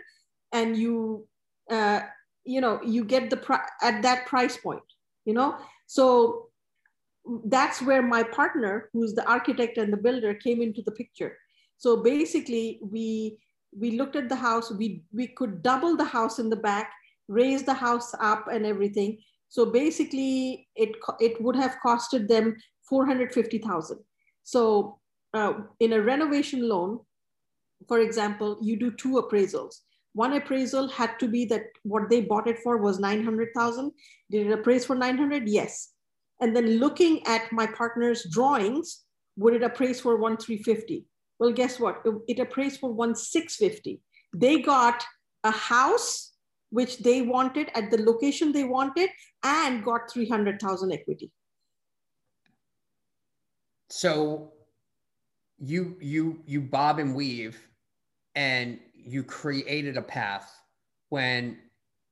[0.52, 1.26] and you,
[1.70, 2.00] uh,
[2.44, 4.82] you know, you get the pri- at that price point.
[5.24, 5.56] You know,
[5.86, 6.48] so
[7.44, 11.38] that's where my partner, who's the architect and the builder, came into the picture.
[11.78, 13.38] So basically, we
[13.76, 14.70] we looked at the house.
[14.70, 16.92] We we could double the house in the back,
[17.28, 19.18] raise the house up, and everything
[19.52, 22.56] so basically, it, it would have costed them
[22.88, 23.98] 450,000.
[24.44, 24.98] So
[25.34, 27.00] uh, in a renovation loan,
[27.86, 29.80] for example, you do two appraisals.
[30.14, 33.92] One appraisal had to be that what they bought it for was 900,000.
[34.30, 35.46] Did it appraise for 900?
[35.46, 35.90] Yes.
[36.40, 39.02] And then looking at my partner's drawings,
[39.36, 41.04] would it appraise for 1,350?
[41.38, 42.00] Well, guess what?
[42.06, 44.00] It, it appraised for 1,650.
[44.34, 45.04] They got
[45.44, 46.31] a house
[46.72, 49.10] which they wanted at the location they wanted
[49.44, 51.30] and got 300,000 equity.
[53.90, 54.52] So
[55.58, 57.68] you you you bob and weave
[58.34, 60.50] and you created a path
[61.10, 61.58] when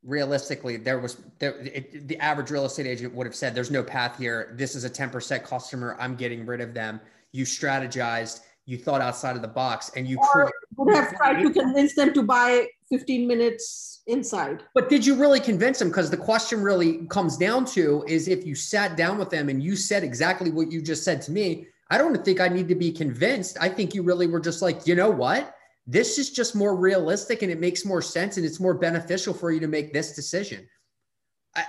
[0.05, 3.83] realistically there was there, it, the average real estate agent would have said there's no
[3.83, 4.55] path here.
[4.59, 5.97] This is a 10% customer.
[5.99, 7.01] I'm getting rid of them.
[7.33, 11.51] You strategized you thought outside of the box and you or would have tried to
[11.51, 14.63] convince them to buy 15 minutes inside.
[14.75, 15.89] But did you really convince them?
[15.89, 19.63] Because the question really comes down to is if you sat down with them and
[19.63, 22.75] you said exactly what you just said to me, I don't think I need to
[22.75, 23.59] be convinced.
[23.61, 25.55] I think you really were just like, you know what?
[25.87, 29.51] This is just more realistic and it makes more sense and it's more beneficial for
[29.51, 30.69] you to make this decision.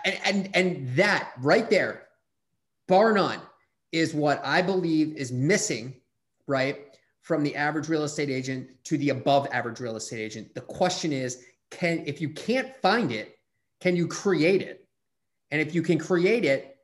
[0.06, 2.08] And, and, and that right there,
[2.88, 3.42] bar none,
[3.92, 5.96] is what I believe is missing,
[6.48, 6.91] right?
[7.22, 10.54] From the average real estate agent to the above average real estate agent.
[10.54, 13.38] The question is, can if you can't find it,
[13.80, 14.88] can you create it?
[15.52, 16.78] And if you can create it,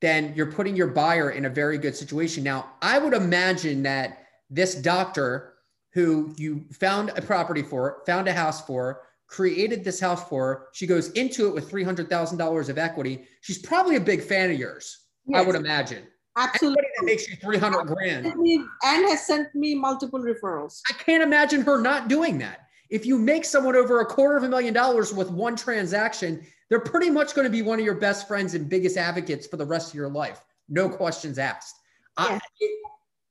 [0.00, 2.44] then you're putting your buyer in a very good situation.
[2.44, 5.54] Now, I would imagine that this doctor
[5.92, 10.86] who you found a property for, found a house for, created this house for, she
[10.86, 13.24] goes into it with $300,000 of equity.
[13.40, 15.40] She's probably a big fan of yours, yes.
[15.40, 16.06] I would imagine.
[16.36, 16.78] Absolutely.
[16.78, 18.26] Anybody that makes you 300 grand.
[18.26, 20.80] And has sent me multiple referrals.
[20.90, 22.68] I can't imagine her not doing that.
[22.90, 26.80] If you make someone over a quarter of a million dollars with one transaction, they're
[26.80, 29.64] pretty much going to be one of your best friends and biggest advocates for the
[29.64, 30.44] rest of your life.
[30.68, 31.76] No questions asked.
[32.18, 32.26] Yeah.
[32.26, 32.78] I, it,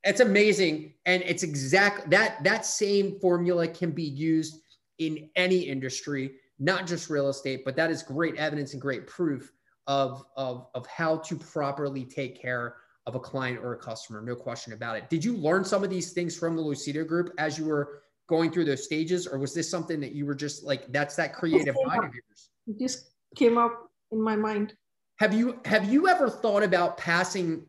[0.03, 0.93] it's amazing.
[1.05, 4.61] And it's exact that that same formula can be used
[4.99, 9.51] in any industry, not just real estate, but that is great evidence and great proof
[9.87, 12.75] of, of, of how to properly take care
[13.05, 15.09] of a client or a customer, no question about it.
[15.09, 18.51] Did you learn some of these things from the Lucido group as you were going
[18.51, 21.75] through those stages, or was this something that you were just like, that's that creative
[21.85, 22.49] mind of yours?
[22.67, 24.73] It just came up in my mind.
[25.19, 27.65] Have you have you ever thought about passing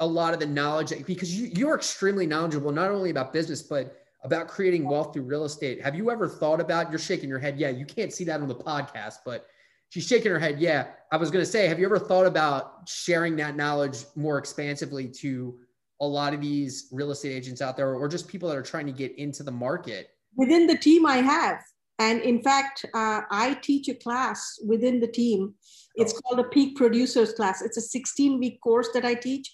[0.00, 3.96] a lot of the knowledge because you, you're extremely knowledgeable not only about business but
[4.22, 5.80] about creating wealth through real estate.
[5.82, 6.90] Have you ever thought about?
[6.90, 7.58] You're shaking your head.
[7.58, 9.46] Yeah, you can't see that on the podcast, but
[9.90, 10.58] she's shaking her head.
[10.58, 10.86] Yeah.
[11.12, 15.08] I was going to say, have you ever thought about sharing that knowledge more expansively
[15.18, 15.58] to
[16.00, 18.86] a lot of these real estate agents out there or just people that are trying
[18.86, 20.10] to get into the market?
[20.36, 21.58] Within the team, I have.
[21.98, 25.54] And in fact, uh, I teach a class within the team.
[25.96, 26.20] It's oh.
[26.20, 27.60] called a Peak Producers class.
[27.60, 29.52] It's a 16 week course that I teach.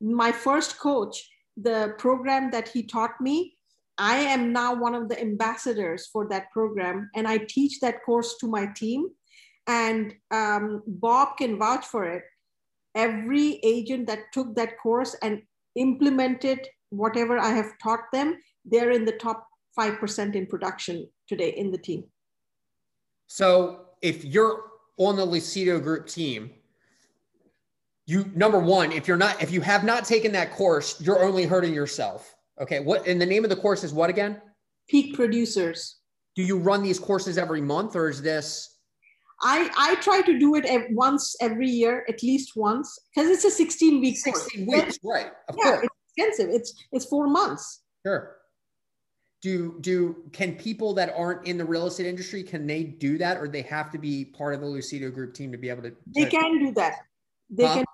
[0.00, 1.26] My first coach,
[1.56, 3.54] the program that he taught me,
[3.96, 7.08] I am now one of the ambassadors for that program.
[7.14, 9.08] And I teach that course to my team
[9.66, 12.22] and um, Bob can vouch for it.
[12.94, 15.42] Every agent that took that course and
[15.74, 19.46] implemented whatever I have taught them, they're in the top
[19.78, 22.04] 5% in production today in the team.
[23.26, 24.64] So if you're
[24.98, 26.50] on the Lucido group team,
[28.06, 31.44] you number one, if you're not, if you have not taken that course, you're only
[31.44, 32.34] hurting yourself.
[32.60, 32.80] Okay.
[32.80, 34.40] What and the name of the course is what again?
[34.88, 35.96] Peak Producers.
[36.36, 38.75] Do you run these courses every month or is this?
[39.42, 43.44] I, I try to do it ev- once every year, at least once, because it's
[43.44, 44.84] a 16 week 16 course.
[44.84, 45.26] weeks, right.
[45.48, 45.84] Of yeah, course.
[45.84, 46.54] it's expensive.
[46.54, 47.82] It's it's four months.
[48.06, 48.36] Sure.
[49.42, 53.36] Do do can people that aren't in the real estate industry can they do that
[53.36, 55.94] or they have to be part of the Lucido Group team to be able to?
[56.14, 56.94] They can do that.
[57.50, 57.74] They Huh?
[57.74, 57.84] can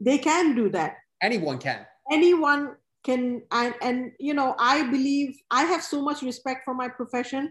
[0.00, 0.96] they can do that.
[1.22, 1.86] Anyone can.
[2.12, 6.86] anyone can and, and you know i believe i have so much respect for my
[6.88, 7.50] profession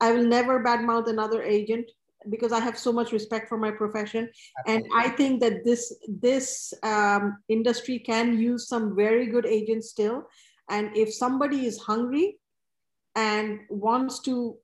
[0.00, 1.88] i will never badmouth another agent
[2.30, 4.28] because i have so much respect for my profession.
[4.66, 10.28] And i think that this this um, industry can use some very good agents still.
[10.70, 12.38] And if somebody is hungry
[13.16, 14.56] and wants to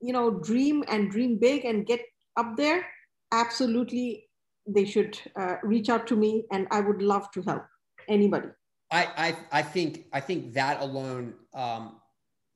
[0.00, 2.00] you know dream and dream big and get
[2.36, 2.86] up there
[3.32, 4.28] absolutely
[4.66, 7.64] they should uh, reach out to me and i would love to help
[8.08, 8.48] anybody.
[8.90, 12.00] I, I I think I think that alone, um,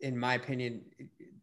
[0.00, 0.82] in my opinion,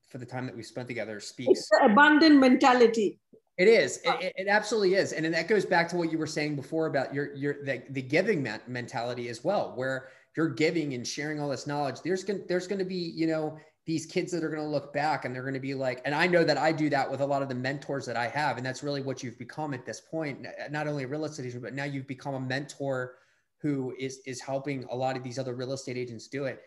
[0.08, 1.60] for the time that we spent together, speaks.
[1.60, 3.20] it's the abundant mentality
[3.58, 4.00] It is.
[4.04, 6.86] It, it- absolutely is, and then that goes back to what you were saying before
[6.88, 11.40] about your your the, the giving men- mentality as well, where you're giving and sharing
[11.40, 12.02] all this knowledge.
[12.04, 15.34] There's gonna there's gonna be you know these kids that are gonna look back and
[15.34, 17.50] they're gonna be like, and I know that I do that with a lot of
[17.50, 20.46] the mentors that I have, and that's really what you've become at this point.
[20.70, 23.16] Not only a real estate agent, but now you've become a mentor
[23.62, 26.62] who is is helping a lot of these other real estate agents do it.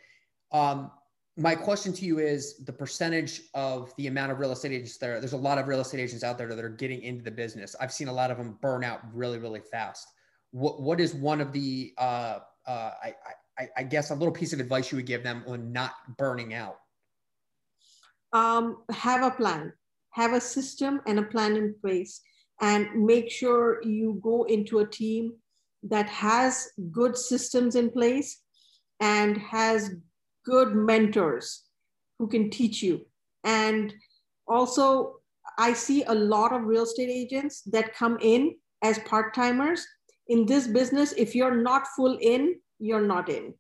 [0.51, 0.91] Um,
[1.41, 5.19] my question to you is the percentage of the amount of real estate agents there.
[5.21, 7.75] There's a lot of real estate agents out there that are getting into the business.
[7.81, 10.07] I've seen a lot of them burn out really, really fast.
[10.53, 13.15] What what is one of the uh, uh, I,
[13.59, 16.55] I I guess a little piece of advice you would give them on not burning
[16.55, 16.77] out?
[18.33, 19.73] um, have a plan
[20.13, 22.21] have a system and a plan in place
[22.61, 25.33] and make sure you go into a team
[25.85, 28.43] that has good systems in place
[28.99, 29.93] and has
[30.51, 31.47] good mentors
[32.19, 32.95] who can teach you.
[33.45, 33.95] And
[34.57, 34.87] also
[35.59, 38.43] i see a lot of real estate agents that come in
[38.91, 39.87] as part-timers.
[40.35, 42.43] In this business if you're not full in
[42.79, 43.55] you're not in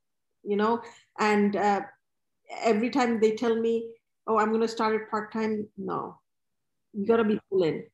[0.50, 0.74] you know?
[1.18, 1.80] And uh,
[2.72, 3.74] every time they tell me
[4.26, 5.54] oh i'm going to start it part-time
[5.92, 6.00] no.
[6.92, 7.84] You got to be full in.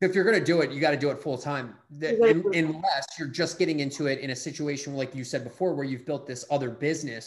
[0.00, 1.74] If you're going to do it, you got to do it full time.
[1.98, 2.58] The- You gotta un- do it.
[2.64, 6.06] Unless you're just getting into it in a situation like you said before, where you've
[6.10, 7.26] built this other business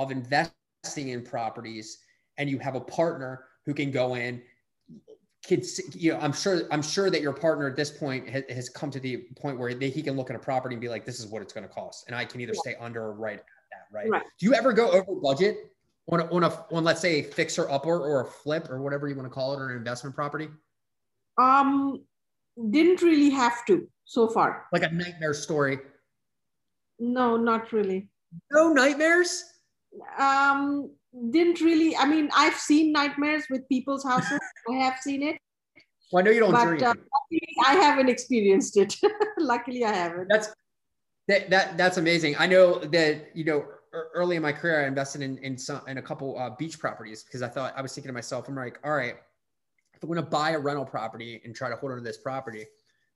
[0.00, 1.98] of investing in properties,
[2.38, 4.42] and you have a partner who can go in.
[5.42, 8.68] Kids, you know, I'm sure, I'm sure that your partner at this point has, has
[8.68, 11.04] come to the point where they, he can look at a property and be like,
[11.04, 13.38] "This is what it's going to cost," and I can either stay under or right
[13.38, 13.96] at that.
[13.96, 14.10] Right?
[14.10, 14.22] Right.
[14.38, 15.72] Do you ever go over budget
[16.10, 19.08] on a, on a on let's say a fixer upper or a flip or whatever
[19.08, 20.48] you want to call it or an investment property?
[21.38, 22.02] um
[22.70, 25.78] didn't really have to so far like a nightmare story.
[26.98, 28.10] no not really
[28.50, 29.44] No nightmares.
[30.18, 30.90] Um
[31.30, 34.38] didn't really i mean i've seen nightmares with people's houses
[34.70, 35.36] i have seen it
[36.12, 36.82] Well, I know you don't but dream.
[36.84, 36.94] uh,
[37.66, 38.94] i haven't experienced it
[39.38, 40.48] luckily i haven't that's
[41.30, 42.34] that, that that's amazing.
[42.40, 45.98] I know that you know early in my career I invested in in some in
[45.98, 48.80] a couple uh, beach properties because I thought I was thinking to myself, I'm like,
[48.82, 49.14] all right,
[49.94, 52.18] if I'm going to buy a rental property and try to hold on to this
[52.18, 52.64] property,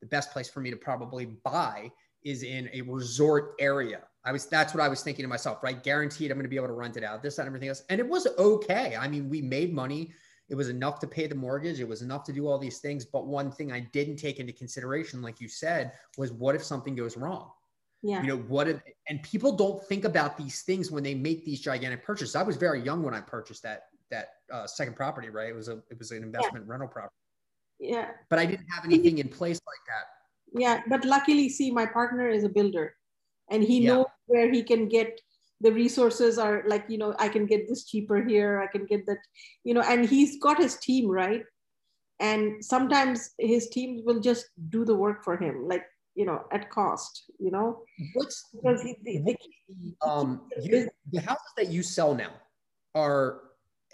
[0.01, 1.91] the best place for me to probably buy
[2.23, 4.03] is in a resort area.
[4.25, 5.83] I was that's what I was thinking to myself, right?
[5.83, 7.83] Guaranteed I'm going to be able to rent it out, this, that, and everything else.
[7.91, 8.97] And it was okay.
[8.99, 10.13] I mean, we made money.
[10.49, 11.81] It was enough to pay the mortgage.
[11.81, 13.05] It was enough to do all these things.
[13.05, 16.95] But one thing I didn't take into consideration, like you said, was what if something
[16.95, 17.51] goes wrong?
[18.03, 21.45] yeah You know, what if, and people don't think about these things when they make
[21.45, 22.37] these gigantic purchases.
[22.37, 25.49] I was very young when I purchased that that uh, second property, right?
[25.49, 27.15] It was a it was an investment rental property,
[27.81, 30.61] yeah but I didn't have anything in place like that.
[30.61, 32.95] yeah but luckily see my partner is a builder
[33.51, 33.95] and he Yeah.
[33.95, 35.21] knows where he can get
[35.61, 39.07] the resources are like you know i can get this cheaper here i can get
[39.07, 39.19] that
[39.63, 41.45] you know and he's got his team right?
[42.21, 45.85] And sometimes his team will just do the work for him like
[46.15, 47.83] you know at cost you know?
[48.15, 49.37] What's because he, they, they,
[50.01, 52.33] um you, the houses that you sell now
[52.95, 53.41] are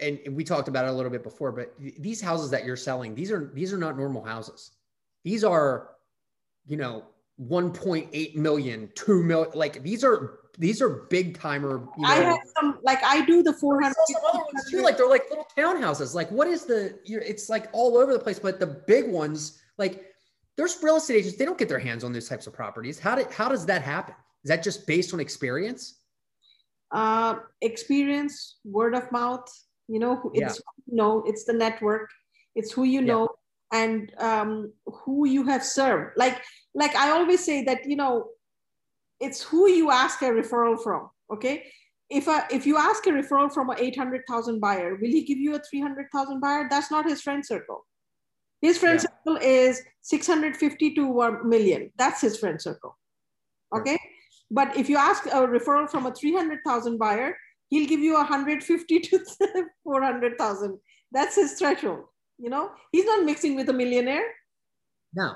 [0.01, 2.77] and, and we talked about it a little bit before but these houses that you're
[2.77, 4.73] selling these are these are not normal houses.
[5.25, 5.97] These are
[6.67, 7.05] you know
[7.41, 12.39] 1.8 million 2 million like these are these are big timer you know i have
[12.59, 16.15] some like i do the 400 some other ones too like they're like little townhouses
[16.15, 19.59] like what is the you're, it's like all over the place but the big ones
[19.79, 20.05] like
[20.57, 23.15] there's real estate agents they don't get their hands on those types of properties how
[23.15, 24.15] did how does that happen
[24.45, 26.01] is that just based on experience
[26.93, 29.49] uh, experience, word of mouth.
[29.89, 30.47] You know, Yeah.
[30.47, 32.11] it's who you know, it's the network,
[32.55, 33.07] it's who you Yeah.
[33.07, 33.29] know,
[33.73, 36.17] and um, who you have served.
[36.17, 36.43] Like,
[36.75, 38.29] like I always say that you know,
[39.21, 41.11] it's who you ask a referral from.
[41.33, 41.65] Okay,
[42.11, 45.55] if a, if you ask a referral from a 800,000 buyer, will he give you
[45.55, 46.67] a 300,000 buyer?
[46.69, 47.87] That's not his friend circle.
[48.61, 49.09] His friend yeah.
[49.09, 51.91] circle is 650 to 1 million.
[51.97, 52.99] That's his friend circle.
[53.75, 53.97] Okay.
[54.51, 57.37] But if you ask a referral from a 300,000 buyer,
[57.69, 59.25] he'll give you 150 to
[59.85, 60.79] 400,000.
[61.13, 62.05] That's his threshold.
[62.39, 64.27] You know, he's not mixing with a millionaire.
[65.15, 65.35] No,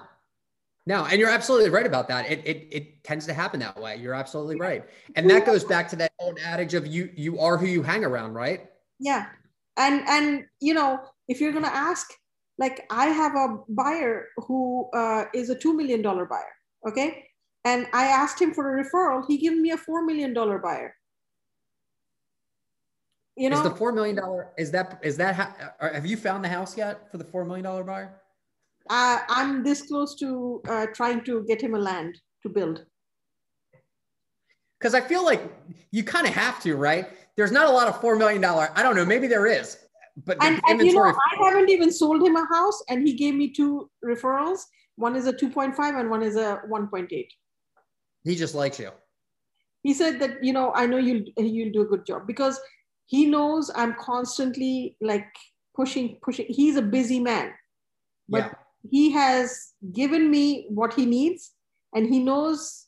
[0.87, 2.31] no, and you're absolutely right about that.
[2.31, 3.97] It, it it tends to happen that way.
[3.97, 4.85] You're absolutely right,
[5.17, 8.05] and that goes back to that old adage of you you are who you hang
[8.05, 8.67] around, right?
[9.01, 9.27] Yeah,
[9.79, 12.13] and and you know if you're gonna ask,
[12.59, 16.55] like I have a buyer who uh, is a two million dollar buyer,
[16.87, 17.25] okay,
[17.65, 19.25] and I asked him for a referral.
[19.27, 20.95] He gave me a four million dollar buyer.
[23.37, 26.45] You know, is the four million dollar is that is that how, have you found
[26.45, 28.21] the house yet for the four million dollar buyer?
[28.91, 32.85] Uh, I'm this close to uh, trying to get him a land to build.
[34.79, 35.43] Because I feel like
[35.91, 37.09] you kind of have to, right?
[37.37, 38.71] There's not a lot of four million dollar.
[38.75, 39.05] I don't know.
[39.05, 39.79] Maybe there is,
[40.25, 43.35] but and, and you know, I haven't even sold him a house, and he gave
[43.35, 44.61] me two referrals.
[44.97, 47.27] One is a 2.5 and one is a 1.8.
[48.23, 48.91] He just likes you.
[49.83, 52.61] He said that you know I know you'll you'll do a good job because
[53.07, 55.27] he knows I'm constantly like
[55.75, 56.47] pushing pushing.
[56.49, 57.53] He's a busy man,
[58.29, 58.53] but yeah
[58.91, 61.53] he has given me what he needs
[61.95, 62.87] and he knows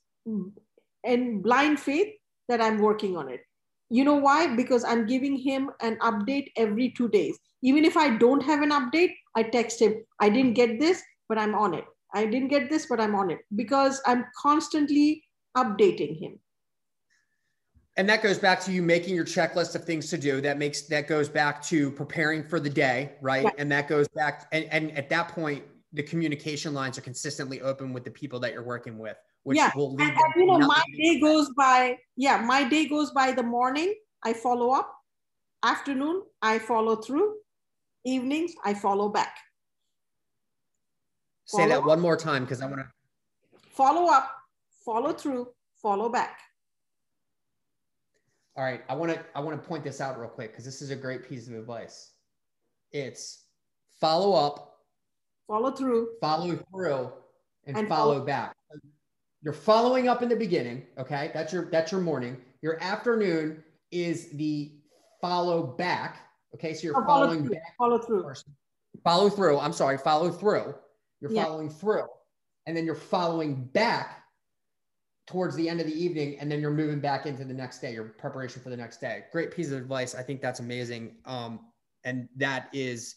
[1.05, 2.13] in blind faith
[2.49, 3.41] that i'm working on it.
[3.89, 4.55] You know why?
[4.55, 7.39] Because i'm giving him an update every two days.
[7.63, 11.39] Even if i don't have an update i text him i didn't get this but
[11.39, 11.85] i'm on it.
[12.15, 15.25] I didn't get this but i'm on it because i'm constantly
[15.57, 16.39] updating him.
[17.99, 20.43] And that goes back to you making your checklist of things to do.
[20.43, 24.47] That makes that goes back to preparing for the day right, and that goes back
[24.53, 25.65] and, and at that point
[25.97, 29.73] the communication lines are consistently open with the people that you're working with, which yeah.
[29.75, 30.09] will lead.
[30.09, 31.97] And, and, you know, my day goes by.
[32.17, 33.33] Yeah, my day goes by.
[33.33, 34.93] The morning, I follow up.
[35.63, 37.37] Afternoon, I follow through.
[38.05, 39.39] Evenings, I follow back.
[41.51, 41.87] Follow Say that up.
[41.87, 42.89] one more time because I want to.
[43.71, 44.31] Follow up,
[44.85, 45.49] follow through,
[45.81, 46.41] follow back.
[48.55, 50.83] All right, I want to I want to point this out real quick because this
[50.83, 52.13] is a great piece of advice.
[52.93, 53.45] It's
[53.99, 54.76] follow up,
[55.47, 57.13] follow through, follow through,
[57.67, 58.55] and, and follow, follow back.
[59.43, 60.87] You're following up in the beginning.
[60.99, 62.37] Okay, that's your that's your morning.
[62.63, 64.73] Your afternoon is the
[65.21, 66.19] follow back.
[66.55, 67.77] Okay, so you're oh, following follow back.
[67.79, 68.33] Follow through.
[69.05, 69.59] Follow through.
[69.59, 70.75] I'm sorry, follow through.
[71.21, 71.45] You're yeah.
[71.45, 72.07] following through,
[72.67, 74.23] and then you're following back
[75.27, 77.93] towards the end of the evening and then you're moving back into the next day
[77.93, 81.59] your preparation for the next day great piece of advice i think that's amazing um,
[82.05, 83.17] and that is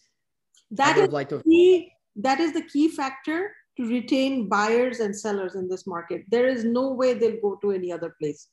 [0.71, 1.91] that is like to key
[2.23, 6.23] that is the key factor to retain buyers and sellers in this market.
[6.29, 8.47] There is no way they'll go to any other place.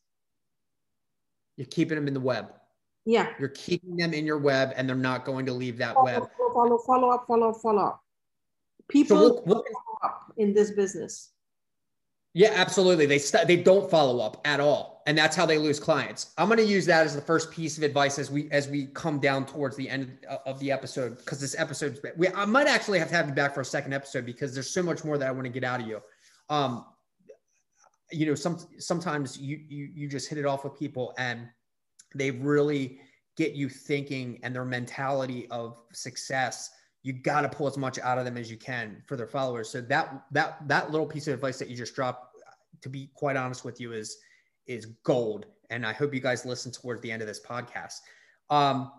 [1.57, 2.53] You're keeping them in the web.
[3.05, 3.29] Yeah.
[3.39, 6.23] You're keeping them in your web and they're not going to leave that follow, web.
[6.55, 8.01] Follow, follow up, follow up, follow up.
[8.89, 11.33] People so we'll, we'll, follow up in this business.
[12.37, 13.07] Yeah, absolutely.
[13.07, 16.35] They st- they don't follow up at all, and that's how they lose clients.
[16.37, 18.89] I'm going to use that as the first piece of advice as we as we
[18.89, 22.99] come down towards the end of the episode because this episode we I might actually
[22.99, 25.27] have to have you back for a second episode because there's so much more that
[25.27, 25.99] I want to get out of you.
[26.51, 26.85] Um,
[28.13, 31.49] you know, some sometimes you you you just hit it off with people and
[32.15, 33.01] they really
[33.39, 36.69] get you thinking and their mentality of success
[37.07, 39.71] you got to pull as much out of them as you can for their followers.
[39.71, 42.37] So that that that little piece of advice that you just dropped,
[42.83, 44.19] to be quite honest with you, is
[44.67, 45.47] is gold.
[45.71, 48.01] And I hope you guys listen towards the end of this podcast.
[48.51, 48.91] Um,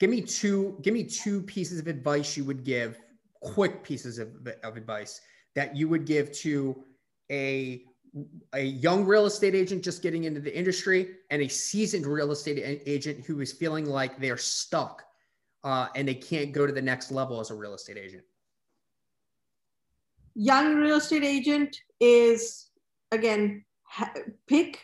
[0.00, 2.98] give me two give me two pieces of advice you would give,
[3.40, 4.30] quick pieces of,
[4.64, 5.20] of advice
[5.54, 6.82] that you would give to
[7.30, 7.84] a
[8.52, 12.82] a young real estate agent just getting into the industry and a seasoned real estate
[12.84, 15.04] agent who is feeling like they're stuck
[15.64, 18.24] uh, and they can't go to the next level as a real estate agent?
[20.34, 22.70] Young real estate agent is,
[23.10, 24.12] again, ha-
[24.48, 24.80] pick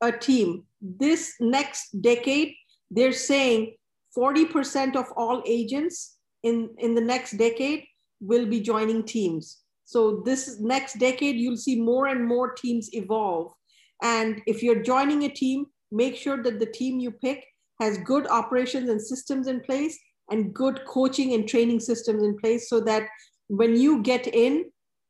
[0.00, 0.64] a team.
[0.80, 2.54] This next decade,
[2.90, 3.76] they're saying
[4.16, 7.84] 40% of all agents in, in the next decade
[8.20, 9.58] will be joining teams.
[9.84, 13.52] So this next decade, you'll see more and more teams evolve.
[14.02, 17.44] And if you're joining a team, make sure that the team you pick
[17.80, 19.98] has good operations and systems in place
[20.30, 23.08] and good coaching and training systems in place so that
[23.48, 24.64] when you get in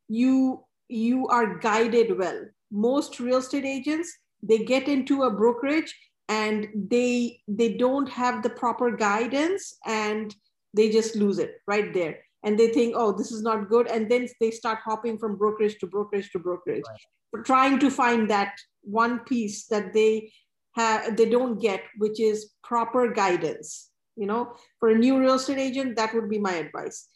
[0.08, 4.12] you you are guided well most real estate agents
[4.42, 5.94] they get into a brokerage
[6.28, 10.34] and they they don't have the proper guidance and
[10.74, 14.10] they just lose it right there and they think oh this is not good and
[14.10, 17.44] then they start hopping from brokerage to brokerage to brokerage right.
[17.44, 20.30] trying to find that one piece that they
[20.74, 23.87] have, they don't get, which is proper guidance.
[24.18, 27.08] You know, for a new real estate agent, that would be my advice.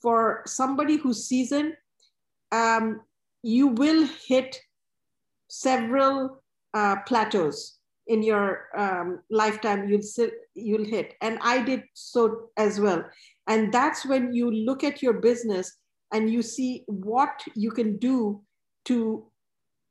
[0.00, 1.74] For somebody who's seasoned,
[2.50, 3.02] um,
[3.42, 4.58] you will hit
[5.48, 6.42] several
[6.72, 9.88] uh, plateaus in your um, lifetime.
[9.88, 13.04] You'll you'll hit, and I did so as well.
[13.46, 15.76] And that's when you look at your business
[16.12, 18.42] and you see what you can do
[18.86, 19.26] to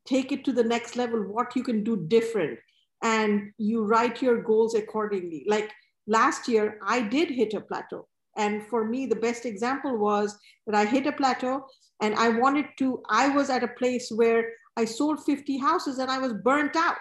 [0.05, 2.59] take it to the next level, what you can do different,
[3.03, 5.45] and you write your goals accordingly.
[5.47, 5.71] Like
[6.07, 8.07] last year, I did hit a plateau.
[8.37, 10.37] And for me, the best example was
[10.67, 11.65] that I hit a plateau
[12.01, 16.11] and I wanted to, I was at a place where I sold 50 houses and
[16.11, 16.97] I was burnt out.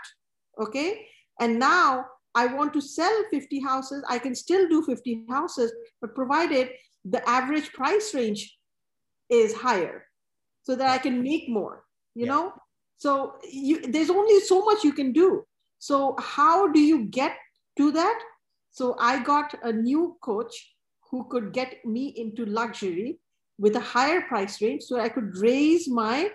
[0.61, 1.07] Okay.
[1.41, 4.05] And now I want to sell 50 houses.
[4.09, 6.71] I can still do 50 houses, but provided
[7.05, 8.57] the average price range
[9.29, 10.07] is higher
[10.63, 12.33] so that I can make more, you yeah.
[12.33, 12.53] know?
[12.97, 15.45] So you, there's only so much you can do.
[15.79, 17.37] So how do you get
[17.79, 18.19] to that?
[18.75, 20.75] So I got a new coach
[21.09, 23.21] who could get me into luxury
[23.57, 26.31] with a higher price range so I could raise my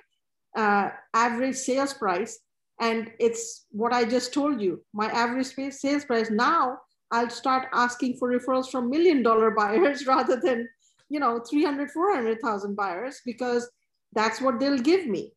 [0.55, 2.39] uh, average sales price.
[2.79, 6.31] And it's what I just told you my average sales price.
[6.31, 6.77] Now
[7.11, 10.65] I'll start asking for referrals from million dollar buyers rather than
[11.09, 13.69] you know 300 400,000 buyers because
[14.13, 15.33] that's what they'll give me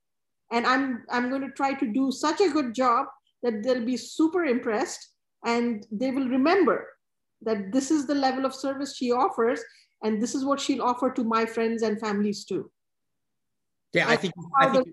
[0.52, 3.06] and i'm i'm going to try to do such a good job
[3.42, 5.11] that they'll be super impressed
[5.44, 6.88] and they will remember
[7.42, 9.60] that this is the level of service she offers
[10.02, 12.70] and this is what she'll offer to my friends and families too
[13.92, 14.88] yeah i think I think,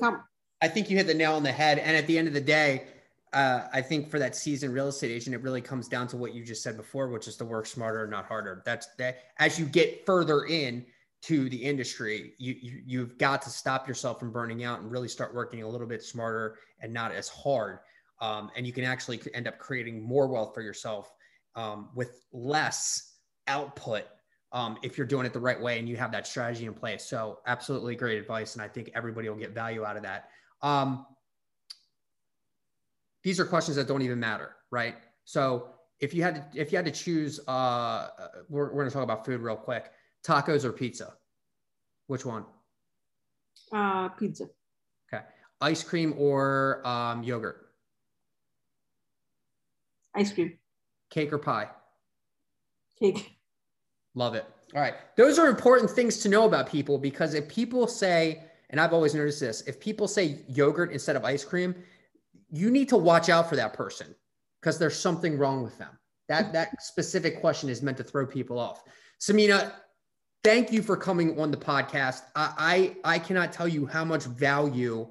[0.00, 0.22] come
[0.62, 2.40] I think you hit the nail on the head and at the end of the
[2.40, 2.84] day
[3.32, 6.34] uh, I think for that seasoned real estate agent, it really comes down to what
[6.34, 8.62] you just said before, which is to work smarter, not harder.
[8.64, 9.18] That's that.
[9.38, 10.84] As you get further in
[11.22, 15.06] to the industry, you, you you've got to stop yourself from burning out and really
[15.06, 17.78] start working a little bit smarter and not as hard.
[18.20, 21.12] Um, and you can actually end up creating more wealth for yourself
[21.56, 23.14] um, with less
[23.48, 24.04] output
[24.52, 27.04] um, if you're doing it the right way and you have that strategy in place.
[27.04, 30.28] So, absolutely great advice, and I think everybody will get value out of that.
[30.62, 31.06] Um,
[33.22, 34.96] these are questions that don't even matter, right?
[35.24, 35.68] So
[36.00, 38.08] if you had to, if you had to choose, uh, uh
[38.48, 39.90] we're, we're going to talk about food real quick.
[40.26, 41.14] Tacos or pizza?
[42.06, 42.44] Which one?
[43.72, 44.44] Uh, pizza.
[45.12, 45.24] Okay.
[45.60, 47.69] Ice cream or um, yogurt?
[50.20, 50.58] Ice cream.
[51.08, 51.68] Cake or pie?
[52.98, 53.36] Cake.
[54.14, 54.44] Love it.
[54.74, 54.94] All right.
[55.16, 59.14] Those are important things to know about people because if people say, and I've always
[59.14, 61.74] noticed this, if people say yogurt instead of ice cream,
[62.50, 64.14] you need to watch out for that person
[64.60, 65.98] because there's something wrong with them.
[66.28, 68.84] That that specific question is meant to throw people off.
[69.20, 69.72] Samina,
[70.44, 72.22] thank you for coming on the podcast.
[72.36, 75.08] I I, I cannot tell you how much value.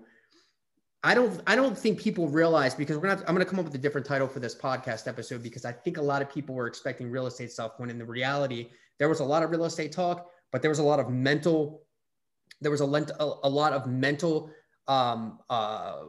[1.04, 3.76] I don't I don't think people realize because we're gonna I'm gonna come up with
[3.76, 6.68] a different title for this podcast episode because I think a lot of people were
[6.68, 9.94] expecting real estate stuff when in the reality there was a lot of real estate
[9.94, 11.84] talk, but there was a lot of mental
[12.62, 12.86] there was a,
[13.44, 14.52] a lot of mental
[14.88, 16.04] um, uh,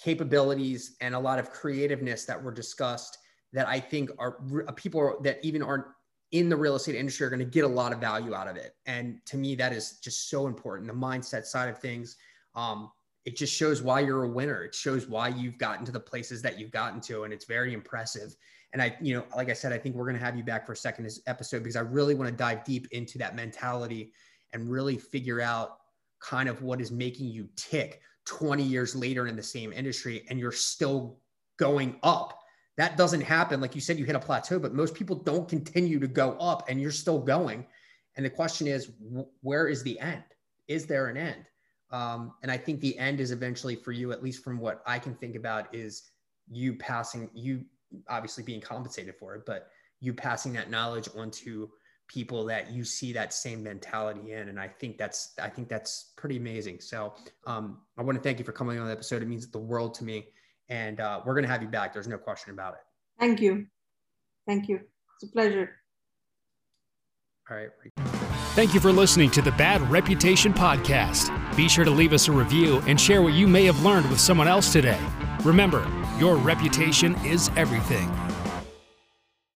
[0.00, 3.18] capabilities and a lot of creativeness that were discussed
[3.52, 4.32] that I think are
[4.76, 5.86] people that even aren't
[6.32, 8.56] in the real estate industry are going to get a lot of value out of
[8.56, 8.74] it.
[8.84, 10.88] And to me, that is just so important.
[10.88, 12.16] The mindset side of things,
[12.54, 12.90] um,
[13.26, 14.62] it just shows why you're a winner.
[14.62, 17.74] It shows why you've gotten to the places that you've gotten to, and it's very
[17.74, 18.36] impressive.
[18.72, 20.64] And I, you know, like I said, I think we're going to have you back
[20.64, 24.12] for a second episode because I really want to dive deep into that mentality
[24.52, 25.78] and really figure out
[26.20, 30.38] kind of what is making you tick 20 years later in the same industry and
[30.38, 31.18] you're still
[31.58, 32.38] going up.
[32.76, 33.60] That doesn't happen.
[33.60, 36.68] Like you said, you hit a plateau, but most people don't continue to go up
[36.68, 37.66] and you're still going.
[38.16, 38.90] And the question is,
[39.40, 40.24] where is the end?
[40.68, 41.46] Is there an end?
[41.90, 44.98] Um, and I think the end is eventually for you, at least from what I
[44.98, 46.10] can think about, is
[46.50, 47.64] you passing, you
[48.08, 49.68] obviously being compensated for it, but
[50.00, 51.68] you passing that knowledge onto
[52.08, 54.48] people that you see that same mentality in.
[54.48, 56.80] And i think that's i think that's pretty amazing.
[56.80, 57.14] So
[57.46, 59.22] um, i want to thank you for coming on the episode.
[59.22, 60.26] It means the world to me.
[60.68, 61.92] And uh, we're going to have you back.
[61.92, 62.80] There's no question about it.
[63.20, 63.66] Thank you.
[64.46, 64.80] Thank you.
[65.14, 65.70] It's a pleasure.
[67.48, 68.15] All right
[68.56, 71.30] thank you for listening to the bad reputation podcast.
[71.58, 74.18] Be sure to leave us a review and share what you may have learned with
[74.18, 74.98] someone else today.
[75.44, 75.86] Remember
[76.18, 78.10] your reputation is everything